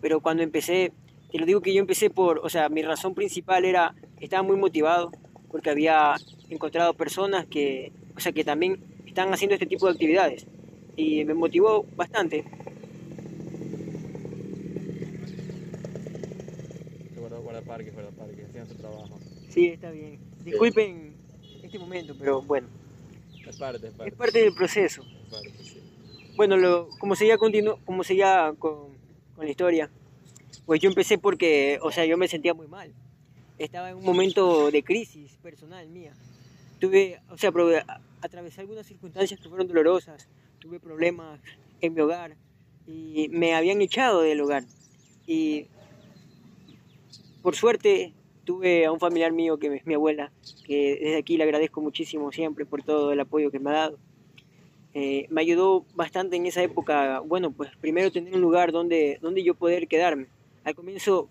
Pero 0.00 0.20
cuando 0.20 0.42
empecé, 0.42 0.92
te 1.30 1.38
lo 1.38 1.44
digo 1.44 1.60
que 1.60 1.74
yo 1.74 1.80
empecé 1.80 2.08
por, 2.08 2.38
o 2.38 2.48
sea, 2.48 2.70
mi 2.70 2.80
razón 2.82 3.14
principal 3.14 3.66
era, 3.66 3.94
estaba 4.20 4.42
muy 4.42 4.56
motivado 4.56 5.10
porque 5.50 5.70
había 5.70 6.16
encontrado 6.48 6.94
personas 6.94 7.46
que, 7.46 7.92
o 8.16 8.20
sea, 8.20 8.32
que 8.32 8.44
también 8.44 8.80
están 9.06 9.32
haciendo 9.32 9.54
este 9.54 9.66
tipo 9.66 9.86
de 9.86 9.92
actividades. 9.92 10.46
Y 10.96 11.24
me 11.24 11.34
motivó 11.34 11.84
bastante. 11.96 12.44
Haciendo 18.48 18.66
su 18.66 18.74
trabajo. 18.76 19.18
Sí, 19.48 19.66
está 19.68 19.90
bien. 19.90 20.18
Disculpen 20.44 21.14
este 21.62 21.78
momento, 21.78 22.14
pero 22.18 22.42
bueno, 22.42 22.68
Es 23.46 23.56
parte, 23.56 23.88
es 23.88 23.92
parte. 23.94 24.10
es 24.10 24.16
parte 24.16 24.38
del 24.40 24.54
proceso. 24.54 25.02
es 25.02 25.30
parte, 25.30 25.50
sí. 25.62 25.80
Bueno, 26.36 26.56
lo, 26.56 26.88
como 26.98 27.14
seguía, 27.14 27.36
continu, 27.36 27.76
como 27.84 28.02
seguía 28.02 28.54
con, 28.58 28.88
con 29.36 29.44
la 29.44 29.50
historia, 29.50 29.90
pues 30.66 30.80
yo 30.80 30.88
empecé 30.88 31.18
porque, 31.18 31.78
o 31.82 31.90
sea, 31.90 32.04
yo 32.06 32.16
me 32.16 32.28
sentía 32.28 32.54
muy 32.54 32.66
mal. 32.66 32.92
Estaba 33.60 33.90
en 33.90 33.98
un 33.98 34.04
momento 34.04 34.70
de 34.70 34.82
crisis 34.82 35.36
personal 35.42 35.86
mía. 35.90 36.14
Tuve, 36.78 37.20
o 37.28 37.36
sea, 37.36 37.52
atravesé 38.22 38.62
algunas 38.62 38.86
circunstancias 38.86 39.38
que 39.38 39.50
fueron 39.50 39.68
dolorosas. 39.68 40.26
Tuve 40.60 40.80
problemas 40.80 41.38
en 41.82 41.92
mi 41.92 42.00
hogar 42.00 42.38
y 42.86 43.28
me 43.28 43.54
habían 43.54 43.82
echado 43.82 44.22
del 44.22 44.40
hogar. 44.40 44.64
Y 45.26 45.66
por 47.42 47.54
suerte 47.54 48.14
tuve 48.44 48.86
a 48.86 48.92
un 48.92 48.98
familiar 48.98 49.30
mío 49.30 49.58
que 49.58 49.76
es 49.76 49.86
mi 49.86 49.92
abuela, 49.92 50.32
que 50.64 50.98
desde 50.98 51.18
aquí 51.18 51.36
le 51.36 51.44
agradezco 51.44 51.82
muchísimo 51.82 52.32
siempre 52.32 52.64
por 52.64 52.82
todo 52.82 53.12
el 53.12 53.20
apoyo 53.20 53.50
que 53.50 53.58
me 53.58 53.68
ha 53.68 53.74
dado. 53.74 53.98
Eh, 54.94 55.26
me 55.28 55.42
ayudó 55.42 55.84
bastante 55.94 56.36
en 56.36 56.46
esa 56.46 56.62
época, 56.62 57.20
bueno, 57.20 57.50
pues 57.50 57.76
primero 57.76 58.10
tener 58.10 58.34
un 58.34 58.40
lugar 58.40 58.72
donde, 58.72 59.18
donde 59.20 59.44
yo 59.44 59.54
poder 59.54 59.86
quedarme. 59.86 60.28
Al 60.64 60.74
comienzo 60.74 61.28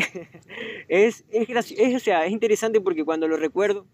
es, 0.88 1.24
es, 1.30 1.72
es, 1.72 1.94
o 1.94 1.98
sea, 1.98 2.26
es 2.26 2.32
interesante 2.32 2.80
porque 2.80 3.04
cuando 3.04 3.28
lo 3.28 3.36
recuerdo 3.36 3.86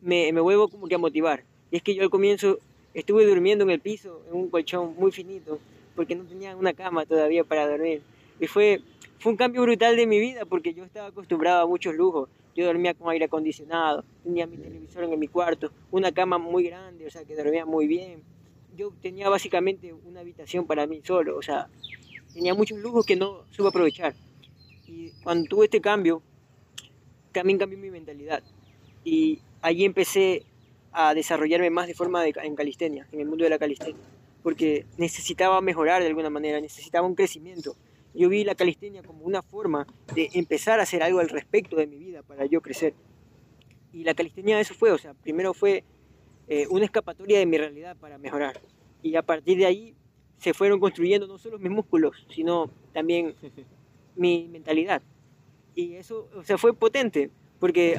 me, 0.00 0.32
me 0.32 0.40
vuelvo 0.40 0.68
como 0.68 0.88
que 0.88 0.94
a 0.94 0.98
motivar. 0.98 1.44
Y 1.70 1.76
es 1.76 1.82
que 1.82 1.94
yo 1.94 2.02
al 2.02 2.10
comienzo 2.10 2.58
estuve 2.94 3.26
durmiendo 3.26 3.64
en 3.64 3.70
el 3.70 3.80
piso, 3.80 4.22
en 4.28 4.36
un 4.36 4.48
colchón 4.48 4.94
muy 4.98 5.12
finito, 5.12 5.58
porque 5.94 6.14
no 6.14 6.24
tenía 6.24 6.56
una 6.56 6.72
cama 6.72 7.04
todavía 7.06 7.44
para 7.44 7.68
dormir. 7.68 8.02
Y 8.40 8.46
fue, 8.46 8.80
fue 9.18 9.32
un 9.32 9.36
cambio 9.36 9.62
brutal 9.62 9.96
de 9.96 10.06
mi 10.06 10.18
vida 10.18 10.44
porque 10.44 10.74
yo 10.74 10.84
estaba 10.84 11.08
acostumbrado 11.08 11.62
a 11.62 11.66
muchos 11.66 11.94
lujos. 11.94 12.28
Yo 12.54 12.64
dormía 12.64 12.94
con 12.94 13.10
aire 13.10 13.26
acondicionado, 13.26 14.02
tenía 14.24 14.46
mi 14.46 14.56
televisor 14.56 15.04
en 15.04 15.18
mi 15.18 15.28
cuarto, 15.28 15.70
una 15.90 16.10
cama 16.10 16.38
muy 16.38 16.64
grande, 16.64 17.06
o 17.06 17.10
sea, 17.10 17.22
que 17.22 17.36
dormía 17.36 17.66
muy 17.66 17.86
bien. 17.86 18.22
Yo 18.74 18.92
tenía 19.02 19.28
básicamente 19.28 19.92
una 19.92 20.20
habitación 20.20 20.66
para 20.66 20.86
mí 20.86 21.02
solo, 21.04 21.36
o 21.36 21.42
sea, 21.42 21.68
tenía 22.32 22.54
muchos 22.54 22.78
lujos 22.78 23.04
que 23.04 23.14
no 23.14 23.42
supe 23.50 23.68
aprovechar. 23.68 24.14
Y 24.86 25.10
cuando 25.22 25.48
tuve 25.48 25.66
este 25.66 25.80
cambio, 25.80 26.22
también 27.32 27.58
cambió 27.58 27.78
mi 27.78 27.90
mentalidad. 27.90 28.42
Y 29.04 29.40
allí 29.60 29.84
empecé 29.84 30.44
a 30.92 31.14
desarrollarme 31.14 31.70
más 31.70 31.86
de 31.86 31.94
forma 31.94 32.26
en 32.26 32.56
calistenia, 32.56 33.06
en 33.12 33.20
el 33.20 33.26
mundo 33.26 33.44
de 33.44 33.50
la 33.50 33.58
calistenia, 33.58 34.00
porque 34.42 34.86
necesitaba 34.96 35.60
mejorar 35.60 36.00
de 36.00 36.08
alguna 36.08 36.30
manera, 36.30 36.60
necesitaba 36.60 37.06
un 37.06 37.14
crecimiento. 37.14 37.76
Yo 38.14 38.30
vi 38.30 38.44
la 38.44 38.54
calistenia 38.54 39.02
como 39.02 39.24
una 39.24 39.42
forma 39.42 39.86
de 40.14 40.30
empezar 40.32 40.80
a 40.80 40.84
hacer 40.84 41.02
algo 41.02 41.20
al 41.20 41.28
respecto 41.28 41.76
de 41.76 41.86
mi 41.86 41.98
vida 41.98 42.22
para 42.22 42.46
yo 42.46 42.62
crecer. 42.62 42.94
Y 43.92 44.04
la 44.04 44.14
calistenia 44.14 44.58
eso 44.58 44.72
fue, 44.72 44.90
o 44.90 44.98
sea, 44.98 45.12
primero 45.12 45.52
fue 45.52 45.84
eh, 46.48 46.66
una 46.70 46.86
escapatoria 46.86 47.38
de 47.38 47.46
mi 47.46 47.58
realidad 47.58 47.96
para 47.96 48.16
mejorar. 48.16 48.58
Y 49.02 49.16
a 49.16 49.22
partir 49.22 49.58
de 49.58 49.66
ahí 49.66 49.94
se 50.38 50.54
fueron 50.54 50.80
construyendo 50.80 51.26
no 51.26 51.38
solo 51.38 51.58
mis 51.58 51.70
músculos, 51.70 52.26
sino 52.34 52.70
también 52.94 53.34
mi 54.16 54.48
mentalidad. 54.48 55.02
Y 55.74 55.94
eso, 55.94 56.28
o 56.34 56.42
sea, 56.42 56.58
fue 56.58 56.74
potente, 56.74 57.30
porque 57.58 57.96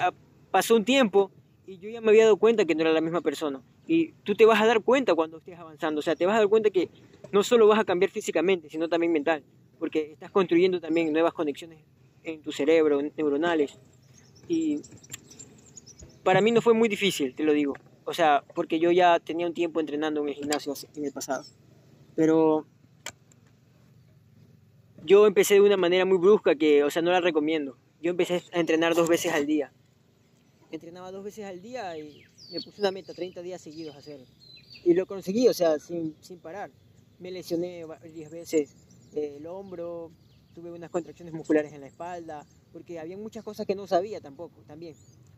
pasó 0.52 0.76
un 0.76 0.84
tiempo 0.84 1.32
y 1.66 1.78
yo 1.78 1.90
ya 1.90 2.02
me 2.02 2.10
había 2.10 2.24
dado 2.24 2.38
cuenta 2.38 2.66
que 2.66 2.76
no 2.76 2.82
era 2.82 2.92
la 2.92 3.02
misma 3.02 3.22
persona. 3.22 3.62
Y 3.86 4.14
tú 4.24 4.36
te 4.36 4.46
vas 4.46 4.62
a 4.62 4.66
dar 4.66 4.82
cuenta 4.82 5.16
cuando 5.16 5.38
estés 5.38 5.60
avanzando, 5.60 6.00
o 6.00 6.02
sea, 6.02 6.16
te 6.16 6.26
vas 6.26 6.36
a 6.36 6.40
dar 6.40 6.48
cuenta 6.48 6.70
que 6.70 6.90
no 7.32 7.44
solo 7.44 7.68
vas 7.68 7.80
a 7.80 7.86
cambiar 7.86 8.10
físicamente, 8.12 8.70
sino 8.70 8.90
también 8.90 9.12
mental, 9.12 9.44
porque 9.80 10.14
estás 10.14 10.32
construyendo 10.32 10.82
también 10.82 11.12
nuevas 11.12 11.34
conexiones 11.34 11.80
en 12.24 12.42
tu 12.42 12.52
cerebro, 12.52 13.02
neuronales. 13.16 13.78
Y 14.48 14.82
para 16.24 16.42
mí 16.42 16.52
no 16.52 16.62
fue 16.62 16.74
muy 16.74 16.90
difícil, 16.90 17.36
te 17.36 17.44
lo 17.44 17.54
digo. 17.54 17.74
O 18.06 18.14
sea, 18.14 18.44
porque 18.56 18.80
yo 18.80 18.92
ya 18.92 19.20
tenía 19.20 19.46
un 19.46 19.54
tiempo 19.54 19.80
entrenando 19.80 20.22
en 20.22 20.30
el 20.30 20.36
gimnasio 20.36 20.74
en 20.96 21.06
el 21.06 21.12
pasado. 21.12 21.44
Pero 22.16 22.66
yo 25.04 25.26
empecé 25.28 25.56
de 25.56 25.62
una 25.62 25.78
manera 25.78 26.06
muy 26.06 26.18
brusca 26.18 26.56
que, 26.56 26.84
o 26.84 26.90
sea, 26.90 27.02
no 27.02 27.12
la 27.12 27.22
recomiendo. 27.22 27.78
Yo 28.02 28.12
empecé 28.12 28.44
a 28.52 28.60
entrenar 28.60 28.96
dos 28.96 29.10
veces 29.10 29.34
al 29.34 29.46
día. 29.46 29.72
Entrenaba 30.72 31.12
dos 31.12 31.24
veces 31.24 31.46
al 31.46 31.62
día 31.62 31.98
y 31.98 32.24
me 32.52 32.62
puse 32.62 32.82
una 32.82 32.92
meta, 32.92 33.14
30 33.14 33.42
días 33.42 33.62
seguidos 33.62 33.96
hacer. 33.96 34.20
Y 34.84 34.94
lo 34.94 35.06
conseguí, 35.06 35.48
o 35.48 35.54
sea, 35.54 35.80
sin, 35.80 36.16
sin 36.22 36.40
parar. 36.40 36.72
Me 37.20 37.32
lesioné 37.32 37.86
varias 37.86 38.32
veces 38.32 38.76
eh, 39.14 39.38
el 39.38 39.48
hombro, 39.48 40.12
tuve 40.54 40.72
unas 40.72 40.90
contracciones 40.90 41.34
musculares 41.34 41.72
en 41.74 41.82
la 41.82 41.88
espalda, 41.88 42.46
porque 42.72 43.00
había 43.00 43.18
muchas 43.18 43.44
cosas 43.44 43.66
que 43.66 43.76
no 43.76 43.88
sabía 43.88 44.22
tampoco, 44.22 44.62
también. 44.68 44.96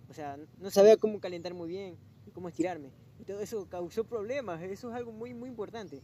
O 0.09 0.13
sea, 0.13 0.37
no 0.59 0.71
sabía 0.71 0.97
cómo 0.97 1.19
calentar 1.19 1.53
muy 1.53 1.69
bien 1.69 1.97
y 2.25 2.31
cómo 2.31 2.49
estirarme. 2.49 2.91
Y 3.19 3.25
todo 3.25 3.39
eso 3.39 3.67
causó 3.69 4.03
problemas, 4.03 4.61
eso 4.61 4.89
es 4.89 4.95
algo 4.95 5.11
muy, 5.11 5.33
muy 5.33 5.49
importante. 5.49 6.01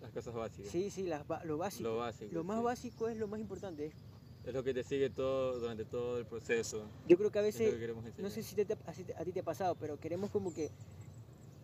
Las 0.00 0.10
cosas 0.12 0.34
básicas. 0.34 0.70
Sí, 0.72 0.90
sí, 0.90 1.02
las 1.04 1.24
lo 1.44 1.58
básico. 1.58 1.88
Lo 1.88 1.96
básico. 1.98 2.30
Lo 2.32 2.44
más 2.44 2.58
sí. 2.58 2.64
básico 2.64 3.08
es 3.08 3.16
lo 3.16 3.28
más 3.28 3.40
importante. 3.40 3.86
Es- 3.86 3.94
Es 4.46 4.54
lo 4.54 4.64
que 4.64 4.72
te 4.72 4.82
sigue 4.82 5.10
todo 5.10 5.58
durante 5.60 5.84
todo 5.84 6.18
el 6.18 6.24
proceso. 6.24 6.86
Yo 7.06 7.18
creo 7.18 7.30
que 7.30 7.38
a 7.38 7.42
que 7.42 7.46
veces, 7.48 7.74
enseñar. 7.74 8.14
no 8.20 8.30
sé 8.30 8.42
si 8.42 8.54
te- 8.54 8.64
te- 8.64 8.72
a, 8.72 9.22
ti 9.24 9.32
te 9.32 9.40
ha 9.40 9.42
pasado, 9.42 9.74
pero 9.78 10.00
queremos 10.00 10.30
como 10.30 10.54
que 10.54 10.70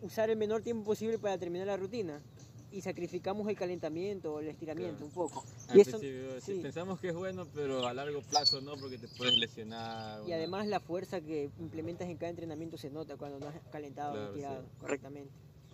usar 0.03 0.29
el 0.29 0.37
menor 0.37 0.61
tiempo 0.61 0.83
posible 0.85 1.17
para 1.17 1.37
terminar 1.37 1.67
la 1.67 1.77
rutina. 1.77 2.21
y 2.69 2.81
sacrificamos 2.81 3.47
el 3.47 3.55
calentamiento 3.55 4.33
o 4.33 4.39
el 4.41 4.49
estiramiento 4.49 4.97
Claro. 4.97 5.05
un 5.05 5.11
poco. 5.13 5.45
Al 5.69 5.77
Y 5.77 5.81
eso, 5.81 5.99
sí, 6.41 6.59
pensamos 6.61 6.99
que 6.99 7.07
es 7.07 7.15
bueno, 7.15 7.47
pero 7.55 7.87
a 7.87 7.93
largo 7.93 8.21
plazo 8.21 8.59
no, 8.59 8.75
porque 8.75 8.97
te 8.97 9.07
puedes 9.07 9.37
lesionar. 9.37 10.21
y 10.23 10.25
una- 10.27 10.35
además 10.35 10.67
la 10.67 10.81
fuerza 10.81 11.21
que 11.21 11.49
implementas 11.59 12.09
en 12.09 12.17
cada 12.17 12.29
entrenamiento 12.29 12.77
se 12.77 12.89
nota 12.89 13.15
cuando 13.15 13.39
no 13.39 13.47
has 13.47 13.55
calentado 13.71 14.11
Claro, 14.11 14.25
o 14.27 14.29
estirado 14.31 14.61
sí. 14.63 14.67
correctamente. 14.81 15.31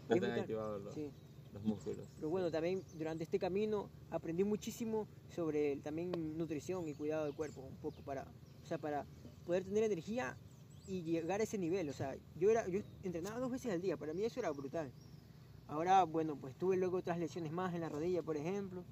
no 0.07 0.15
es 0.15 0.23
activados 0.39 0.83
los, 0.83 0.93
Sí. 0.93 1.09
Los 1.53 1.63
músculos. 1.63 2.07
Pero 2.15 2.29
bueno, 2.29 2.51
también 2.51 2.83
durante 2.97 3.23
este 3.23 3.39
camino 3.39 3.89
aprendí 4.09 4.43
muchísimo 4.43 5.07
sobre 5.29 5.77
también 5.77 6.11
nutrición 6.37 6.87
y 6.87 6.93
cuidado 6.93 7.25
del 7.25 7.33
cuerpo, 7.33 7.61
un 7.61 7.75
poco 7.77 8.01
para, 8.03 8.23
o 8.23 8.65
sea, 8.65 8.77
para 8.77 9.05
poder 9.45 9.63
tener 9.63 9.83
energía 9.83 10.37
y 10.87 11.01
llegar 11.01 11.39
a 11.39 11.43
ese 11.43 11.57
nivel. 11.57 11.89
O 11.89 11.93
sea, 11.93 12.15
yo 12.39 12.49
era, 12.49 12.67
yo 12.67 12.81
entrenaba 13.03 13.39
dos 13.39 13.51
veces 13.51 13.71
al 13.71 13.81
día, 13.81 13.97
para 13.97 14.13
mí 14.13 14.23
eso 14.23 14.39
era 14.39 14.51
brutal. 14.51 14.91
Ahora, 15.67 16.03
bueno, 16.03 16.35
pues 16.35 16.55
tuve 16.55 16.75
luego 16.77 16.97
otras 16.97 17.17
lesiones 17.17 17.51
más 17.51 17.73
en 17.73 17.81
la 17.81 17.89
rodilla, 17.89 18.21
por 18.21 18.37
ejemplo. 18.37 18.83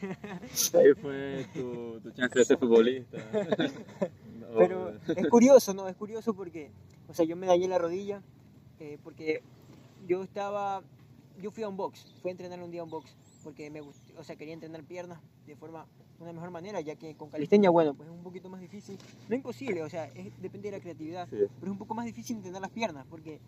Ahí 0.74 0.94
fue 1.00 1.46
tu, 1.52 2.00
tu 2.00 2.10
chance 2.12 2.38
de 2.38 2.44
ser 2.44 2.58
futbolista. 2.58 3.18
No, 4.38 4.46
Pero 4.56 4.94
es 5.06 5.28
curioso, 5.28 5.74
¿no? 5.74 5.88
Es 5.88 5.96
curioso 5.96 6.34
porque, 6.34 6.70
o 7.08 7.14
sea, 7.14 7.24
yo 7.24 7.36
me 7.36 7.46
dañé 7.46 7.68
la 7.68 7.78
rodilla 7.78 8.22
eh, 8.80 8.98
porque 9.02 9.42
yo 10.06 10.22
estaba, 10.22 10.82
yo 11.40 11.50
fui 11.50 11.62
a 11.62 11.68
un 11.68 11.76
box, 11.76 12.14
fui 12.22 12.30
a 12.30 12.32
entrenar 12.32 12.62
un 12.62 12.70
día 12.70 12.80
a 12.80 12.84
un 12.84 12.90
box 12.90 13.16
porque 13.42 13.70
me 13.70 13.82
gust- 13.82 14.12
o 14.16 14.24
sea, 14.24 14.36
quería 14.36 14.54
entrenar 14.54 14.82
piernas 14.84 15.20
de 15.46 15.54
forma, 15.56 15.86
una 16.18 16.32
mejor 16.32 16.50
manera, 16.50 16.80
ya 16.80 16.96
que 16.96 17.14
con 17.16 17.28
calistenia, 17.28 17.68
bueno, 17.70 17.92
pues 17.94 18.08
es 18.08 18.14
un 18.14 18.22
poquito 18.22 18.48
más 18.48 18.60
difícil, 18.60 18.96
no 19.28 19.34
imposible, 19.34 19.82
o 19.82 19.90
sea, 19.90 20.06
es- 20.06 20.40
depende 20.40 20.70
de 20.70 20.76
la 20.78 20.80
creatividad, 20.82 21.28
Sí. 21.28 21.36
pero 21.60 21.66
es 21.66 21.72
un 21.72 21.78
poco 21.78 21.94
más 21.94 22.06
difícil 22.06 22.36
entrenar 22.36 22.62
las 22.62 22.70
piernas 22.70 23.04
porque 23.10 23.40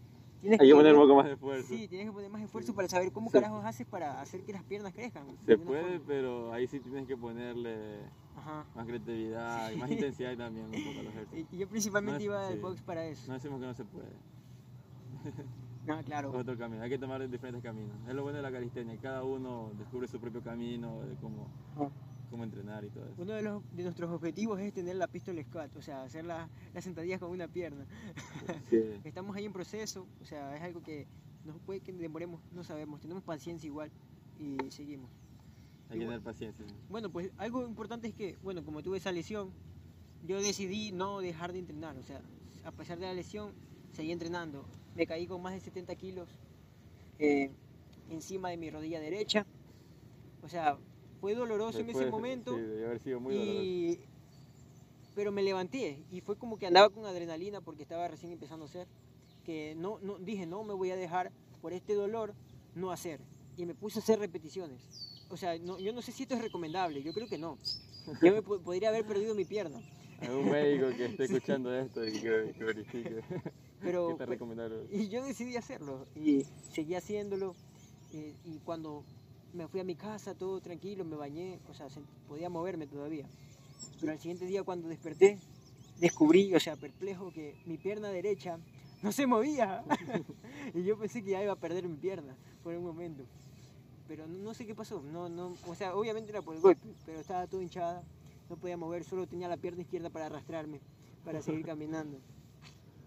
tienes 0.42 0.60
Hay 0.60 0.68
que 0.68 0.74
poner 0.74 0.94
un 0.94 1.00
poco 1.02 1.14
más 1.16 1.24
de 1.26 1.32
esfuerzo. 1.32 1.68
Sí, 1.68 1.88
tienes 1.88 2.08
que 2.08 2.12
poner 2.12 2.30
más 2.30 2.42
esfuerzo 2.42 2.74
para 2.74 2.88
saber 2.88 3.10
cómo 3.12 3.30
Sí. 3.30 3.32
carajos 3.34 3.64
haces 3.64 3.86
para 3.86 4.20
hacer 4.20 4.42
que 4.42 4.52
las 4.52 4.62
piernas 4.64 4.92
crezcan. 4.92 5.26
Se 5.46 5.56
puede, 5.56 5.82
forma. 5.98 6.04
pero 6.06 6.52
ahí 6.52 6.66
sí 6.66 6.78
tienes 6.80 7.06
que 7.06 7.16
ponerle 7.16 8.00
Ajá. 8.36 8.66
más 8.74 8.86
creatividad 8.86 9.70
y 9.72 9.76
más 9.76 9.90
intensidad 9.90 10.36
también 10.36 10.66
un 10.66 10.72
poco 10.72 11.00
a 11.00 11.02
los 11.04 11.14
ejercicios. 11.14 11.48
Y 11.52 11.56
yo 11.56 11.68
principalmente 11.68 12.12
No 12.12 12.18
es- 12.18 12.24
iba 12.24 12.46
al 12.48 12.54
sí. 12.54 12.60
box 12.60 12.82
para 12.82 13.06
eso. 13.06 13.22
No 13.28 13.34
decimos 13.34 13.60
que 13.60 13.66
no 13.66 13.74
se 13.74 13.84
puede. 13.86 14.12
No, 15.86 16.02
claro. 16.04 16.32
Otro 16.36 16.56
camino. 16.58 16.82
Hay 16.82 16.90
que 16.90 16.98
tomar 16.98 17.28
diferentes 17.28 17.62
caminos. 17.62 17.96
Es 18.08 18.14
lo 18.14 18.22
bueno 18.22 18.36
de 18.38 18.42
la 18.42 18.52
calistenia. 18.52 18.96
Cada 18.98 19.22
uno 19.24 19.70
descubre 19.78 20.08
su 20.08 20.18
propio 20.20 20.42
camino 20.42 21.02
de 21.02 21.14
cómo, 21.16 21.48
Ah. 21.76 21.88
cómo 22.30 22.44
entrenar 22.44 22.84
y 22.84 22.90
todo 22.90 23.04
eso. 23.06 23.14
Uno 23.22 23.32
de, 23.32 23.42
los, 23.42 23.62
de 23.76 23.82
nuestros 23.84 24.10
objetivos 24.10 24.60
es 24.60 24.72
tener 24.72 24.96
la 24.96 25.06
pistol 25.06 25.42
squat, 25.44 25.74
o 25.76 25.82
sea, 25.82 26.02
hacer 26.02 26.24
la- 26.24 26.48
las 26.74 26.84
sentadillas 26.84 27.20
con 27.20 27.30
una 27.30 27.48
pierna. 27.48 27.86
Sí. 28.70 28.80
Estamos 29.04 29.36
ahí 29.36 29.44
en 29.44 29.52
proceso, 29.52 30.06
o 30.20 30.24
sea, 30.24 30.56
es 30.56 30.62
algo 30.62 30.82
que 30.82 31.06
nos 31.44 31.58
puede 31.60 31.80
que 31.80 31.92
demoremos, 31.92 32.40
no 32.52 32.64
sabemos, 32.64 33.00
tenemos 33.00 33.22
paciencia 33.22 33.66
igual 33.68 33.90
y 34.40 34.56
seguimos. 34.70 35.08
Hay 35.88 36.00
que 36.00 36.04
tener 36.04 36.20
paciencia. 36.20 36.66
Bueno, 36.90 37.10
pues 37.10 37.30
algo 37.38 37.64
importante 37.64 38.08
es 38.08 38.14
que, 38.14 38.36
bueno, 38.42 38.64
como 38.64 38.82
tuve 38.82 38.96
esa 38.98 39.12
lesión, 39.12 39.50
yo 40.26 40.42
decidí 40.42 40.90
no 40.90 41.20
dejar 41.20 41.52
de 41.52 41.60
entrenar, 41.60 41.96
o 41.96 42.02
sea, 42.02 42.20
a 42.64 42.72
pesar 42.72 42.98
de 42.98 43.06
la 43.06 43.14
lesión, 43.14 43.52
seguí 43.92 44.10
entrenando. 44.10 44.64
Me 44.96 45.06
caí 45.06 45.26
con 45.26 45.42
más 45.42 45.52
de 45.52 45.60
70 45.60 45.94
kilos 45.94 46.28
eh, 47.18 47.50
encima 48.10 48.50
de 48.50 48.56
mi 48.56 48.70
rodilla 48.70 49.00
derecha, 49.00 49.46
o 50.42 50.48
sea, 50.48 50.78
fue 51.20 51.34
doloroso 51.34 51.78
en 51.80 51.90
ese 51.90 51.98
Después, 52.00 52.10
momento. 52.12 52.54
Sí, 52.54 52.60
debió 52.62 52.86
haber 52.86 53.00
sido 53.00 53.20
muy 53.20 53.34
doloroso. 53.34 53.62
y 53.62 53.98
pero 55.14 55.32
me 55.32 55.42
levanté 55.42 55.98
y 56.12 56.20
fue 56.20 56.36
como 56.36 56.58
que 56.58 56.66
andaba 56.66 56.90
con 56.90 57.06
adrenalina 57.06 57.62
porque 57.62 57.82
estaba 57.82 58.06
recién 58.06 58.32
empezando 58.32 58.66
a 58.66 58.68
hacer 58.68 58.86
que 59.46 59.74
no, 59.76 59.98
no 60.02 60.18
dije 60.18 60.44
no 60.44 60.62
me 60.62 60.74
voy 60.74 60.90
a 60.90 60.96
dejar 60.96 61.32
por 61.62 61.72
este 61.72 61.94
dolor 61.94 62.34
no 62.74 62.90
hacer 62.90 63.18
y 63.56 63.64
me 63.64 63.74
puse 63.74 63.98
a 63.98 64.02
hacer 64.02 64.18
repeticiones 64.18 64.78
o 65.30 65.38
sea 65.38 65.56
no, 65.58 65.78
yo 65.78 65.94
no 65.94 66.02
sé 66.02 66.12
si 66.12 66.24
esto 66.24 66.34
es 66.34 66.42
recomendable 66.42 67.02
yo 67.02 67.14
creo 67.14 67.28
que 67.28 67.38
no 67.38 67.56
yo 68.22 68.30
me 68.34 68.42
po- 68.42 68.60
podría 68.60 68.90
haber 68.90 69.06
perdido 69.06 69.34
mi 69.34 69.46
pierna 69.46 69.80
Algún 70.20 70.50
médico 70.50 70.88
que 70.94 71.06
esté 71.06 71.24
escuchando 71.32 71.74
esto 71.74 72.06
y 72.06 72.12
que, 72.12 72.54
que 72.58 72.64
verifique. 72.64 73.22
pero 73.82 74.08
que 74.08 74.14
te 74.14 74.26
recomendaron. 74.26 74.86
y 74.90 75.08
yo 75.08 75.24
decidí 75.24 75.56
hacerlo 75.56 76.06
y 76.14 76.44
seguí 76.72 76.94
haciéndolo 76.94 77.54
eh, 78.12 78.34
y 78.44 78.58
cuando 78.64 79.02
me 79.52 79.66
fui 79.68 79.80
a 79.80 79.84
mi 79.84 79.94
casa 79.94 80.34
todo 80.34 80.60
tranquilo 80.60 81.04
me 81.04 81.16
bañé 81.16 81.58
o 81.70 81.74
sea 81.74 81.88
se- 81.90 82.00
podía 82.28 82.48
moverme 82.48 82.86
todavía. 82.86 83.26
Pero 84.00 84.12
al 84.12 84.18
siguiente 84.18 84.46
día 84.46 84.62
cuando 84.62 84.88
desperté 84.88 85.38
descubrí 86.00 86.54
o 86.54 86.60
sea 86.60 86.76
perplejo 86.76 87.30
que 87.32 87.54
mi 87.66 87.76
pierna 87.78 88.08
derecha 88.10 88.58
no 89.02 89.12
se 89.12 89.26
movía. 89.26 89.84
Y 90.74 90.82
yo 90.82 90.98
pensé 90.98 91.22
que 91.22 91.30
ya 91.30 91.42
iba 91.42 91.52
a 91.52 91.56
perder 91.56 91.86
mi 91.88 91.96
pierna 91.96 92.34
por 92.64 92.74
un 92.74 92.82
momento. 92.84 93.22
Pero 94.08 94.26
no, 94.26 94.36
no 94.38 94.52
sé 94.54 94.66
qué 94.66 94.74
pasó 94.74 95.00
no 95.12 95.28
no 95.28 95.52
o 95.66 95.74
sea 95.74 95.94
obviamente 95.94 96.30
era 96.30 96.42
por 96.42 96.54
el 96.56 96.60
golpe 96.60 96.88
pero 97.04 97.20
estaba 97.20 97.46
todo 97.46 97.60
hinchada 97.62 98.02
no 98.50 98.56
podía 98.56 98.76
mover 98.76 99.04
solo 99.04 99.26
tenía 99.26 99.48
la 99.48 99.56
pierna 99.56 99.82
izquierda 99.82 100.10
para 100.10 100.26
arrastrarme 100.26 100.80
para 101.24 101.40
seguir 101.42 101.64
caminando 101.66 102.18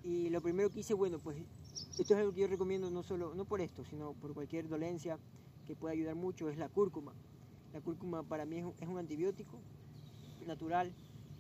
y 0.04 0.30
lo 0.30 0.42
primero 0.42 0.70
que 0.70 0.80
hice, 0.82 0.94
bueno, 0.94 1.20
pues 1.20 1.38
esto 1.98 2.14
es 2.14 2.20
algo 2.20 2.34
que 2.34 2.42
yo 2.42 2.48
recomiendo 2.48 2.90
no 2.90 3.04
solo, 3.04 3.34
no 3.36 3.46
por 3.46 3.62
esto, 3.62 3.84
sino 3.84 4.14
por 4.14 4.34
cualquier 4.34 4.68
dolencia 4.68 5.20
que 5.66 5.76
pueda 5.76 5.94
ayudar 5.94 6.16
mucho, 6.16 6.50
es 6.50 6.58
la 6.58 6.70
cúrcuma. 6.70 7.14
La 7.74 7.82
cúrcuma 7.82 8.24
para 8.24 8.46
mí 8.46 8.58
es 8.58 8.66
un, 8.66 8.74
es 8.80 8.88
un 8.88 8.98
antibiótico 8.98 9.60
natural 10.48 10.92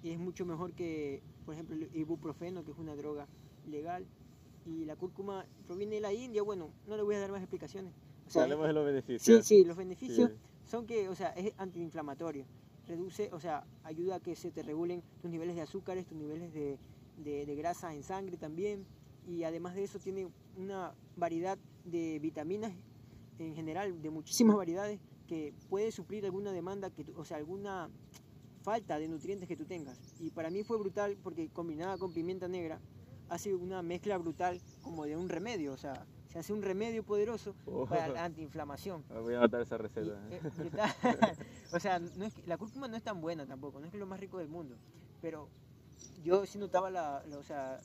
y 0.03 0.11
es 0.11 0.19
mucho 0.19 0.45
mejor 0.45 0.73
que, 0.73 1.21
por 1.45 1.53
ejemplo, 1.55 1.75
el 1.75 1.89
ibuprofeno, 1.93 2.63
que 2.63 2.71
es 2.71 2.77
una 2.77 2.95
droga 2.95 3.27
legal. 3.69 4.05
Y 4.65 4.85
la 4.85 4.95
cúrcuma 4.95 5.45
proviene 5.67 5.95
de 5.95 6.01
la 6.01 6.13
India, 6.13 6.43
bueno, 6.43 6.69
no 6.87 6.97
le 6.97 7.03
voy 7.03 7.15
a 7.15 7.19
dar 7.19 7.31
más 7.31 7.41
explicaciones. 7.41 7.93
O 8.27 8.29
sea, 8.29 8.43
Hablemos 8.43 8.67
de 8.67 8.73
los 8.73 8.83
sí, 8.83 8.85
beneficios. 8.91 9.45
sí, 9.45 9.63
los 9.65 9.77
beneficios 9.77 10.29
Sí. 10.29 10.37
son 10.69 10.85
que, 10.85 11.09
o 11.09 11.15
sea, 11.15 11.29
es 11.29 11.53
antiinflamatorio. 11.57 12.45
Reduce, 12.87 13.29
o 13.33 13.39
sea, 13.39 13.63
ayuda 13.83 14.15
a 14.15 14.19
que 14.19 14.35
se 14.35 14.51
te 14.51 14.61
regulen 14.63 15.01
tus 15.21 15.31
niveles 15.31 15.55
de 15.55 15.61
azúcares, 15.61 16.05
tus 16.05 16.17
niveles 16.17 16.53
de, 16.53 16.77
de, 17.23 17.45
de 17.45 17.55
grasa 17.55 17.93
en 17.93 18.03
sangre 18.03 18.37
también. 18.37 18.85
Y 19.27 19.43
además 19.43 19.75
de 19.75 19.83
eso 19.83 19.99
tiene 19.99 20.27
una 20.57 20.93
variedad 21.15 21.57
de 21.85 22.19
vitaminas 22.19 22.73
en 23.37 23.55
general, 23.55 24.01
de 24.01 24.09
muchísimas 24.09 24.55
variedades, 24.55 24.99
que 25.27 25.53
puede 25.69 25.91
suplir 25.91 26.25
alguna 26.25 26.51
demanda, 26.51 26.89
que 26.89 27.05
o 27.15 27.23
sea, 27.23 27.37
alguna 27.37 27.89
falta 28.63 28.97
de 28.99 29.07
nutrientes 29.07 29.47
que 29.47 29.55
tú 29.55 29.65
tengas. 29.65 29.97
Y 30.19 30.31
para 30.31 30.49
mí 30.49 30.63
fue 30.63 30.77
brutal 30.77 31.17
porque 31.23 31.49
combinada 31.49 31.97
con 31.97 32.11
pimienta 32.13 32.47
negra 32.47 32.81
hace 33.29 33.53
una 33.53 33.81
mezcla 33.83 34.17
brutal 34.17 34.59
como 34.81 35.05
de 35.05 35.15
un 35.15 35.29
remedio, 35.29 35.71
o 35.73 35.77
sea, 35.77 36.05
se 36.27 36.39
hace 36.39 36.51
un 36.51 36.61
remedio 36.63 37.03
poderoso 37.03 37.55
Oh. 37.65 37.85
para 37.85 38.07
la 38.07 38.25
antiinflamación. 38.25 39.03
Voy 39.21 39.35
a 39.35 39.37
anotar 39.39 39.61
esa 39.61 39.75
Y, 39.75 39.77
receta. 39.77 40.27
eh, 40.31 40.41
brutal. 40.57 40.91
o 41.73 41.79
sea, 41.79 41.99
no 41.99 42.25
es 42.25 42.33
que- 42.33 42.43
la 42.47 42.57
cúrcuma 42.57 42.87
no 42.87 42.97
es 42.97 43.03
tan 43.03 43.21
buena 43.21 43.45
tampoco, 43.45 43.79
no 43.79 43.85
es 43.85 43.91
que 43.91 43.97
es 43.97 43.99
lo 44.01 44.07
más 44.07 44.19
rico 44.19 44.39
del 44.39 44.49
mundo, 44.49 44.75
pero 45.21 45.47
yo 46.23 46.45
sí 46.45 46.57
notaba 46.57 46.89
la, 46.89 47.23
la- 47.27 47.37
o 47.37 47.43
sea, 47.43 47.79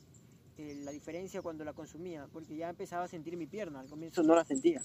eh, 0.58 0.80
la 0.84 0.90
diferencia 0.92 1.42
cuando 1.42 1.64
la 1.64 1.72
consumía, 1.72 2.28
porque 2.32 2.56
ya 2.56 2.70
empezaba 2.70 3.04
a 3.04 3.08
sentir 3.08 3.36
mi 3.36 3.46
pierna, 3.46 3.80
al 3.80 3.88
comienzo 3.88 4.22
no 4.22 4.34
la 4.34 4.44
sentía. 4.44 4.80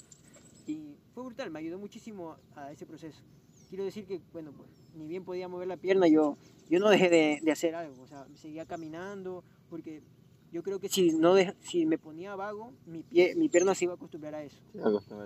Y 0.67 0.95
fue 1.13 1.23
brutal, 1.23 1.51
me 1.51 1.59
ayudó 1.59 1.77
muchísimo 1.79 2.37
a 2.55 2.71
ese 2.71 2.85
proceso. 2.85 3.21
Quiero 3.69 3.83
decir 3.83 4.05
que, 4.05 4.19
bueno, 4.33 4.51
pues 4.51 4.69
ni 4.95 5.07
bien 5.07 5.23
podía 5.23 5.47
mover 5.47 5.67
la 5.67 5.77
pierna, 5.77 6.07
yo, 6.07 6.37
yo 6.69 6.79
no 6.79 6.89
dejé 6.89 7.09
de, 7.09 7.39
de 7.41 7.51
hacer 7.51 7.75
algo, 7.75 8.01
o 8.03 8.07
sea, 8.07 8.25
seguía 8.35 8.65
caminando, 8.65 9.43
porque 9.69 10.01
yo 10.51 10.63
creo 10.63 10.79
que 10.79 10.89
si, 10.89 11.11
no 11.11 11.35
dej- 11.37 11.55
si 11.61 11.85
me 11.85 11.99
ponía 11.99 12.35
vago, 12.35 12.73
mi, 12.87 13.03
pie, 13.03 13.35
mi 13.35 13.47
pierna 13.49 13.75
se 13.75 13.85
iba 13.85 13.93
a 13.93 13.95
acostumbrar 13.95 14.33
a 14.33 14.43
eso 14.43 14.57
Sí, 14.73 14.79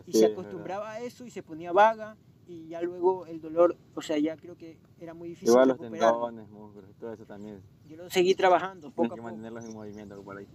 y 0.08 0.12
sí, 0.13 0.20
se 0.20 0.26
acostumbraba 0.34 0.92
a 0.92 1.00
eso 1.02 1.26
y 1.26 1.32
se 1.32 1.42
ponía 1.44 1.72
vaga 1.72 2.18
y 2.47 2.67
ya 2.67 2.82
luego 2.82 3.25
el 3.25 3.41
dolor, 3.41 3.77
o 3.95 4.01
sea, 4.01 4.17
ya 4.17 4.36
creo 4.36 4.58
que 4.58 4.77
era 4.99 5.13
muy 5.13 5.29
difícil 5.29 5.49
Igual 5.49 5.69
los 5.69 5.79
tendones, 5.79 6.49
músculos, 6.49 6.89
todo 6.99 7.13
eso 7.13 7.25
también. 7.25 7.62
Yo 7.88 7.97
lo 7.97 8.10
seguí 8.10 8.36
trabajando 8.36 8.91
Tienes 8.91 8.95
poco 8.95 9.13
a 9.13 9.15
que 9.15 9.21
mantenerlos 9.21 9.65
en 9.65 9.73
movimiento 9.73 10.21
por 10.23 10.38
ahí. 10.38 10.47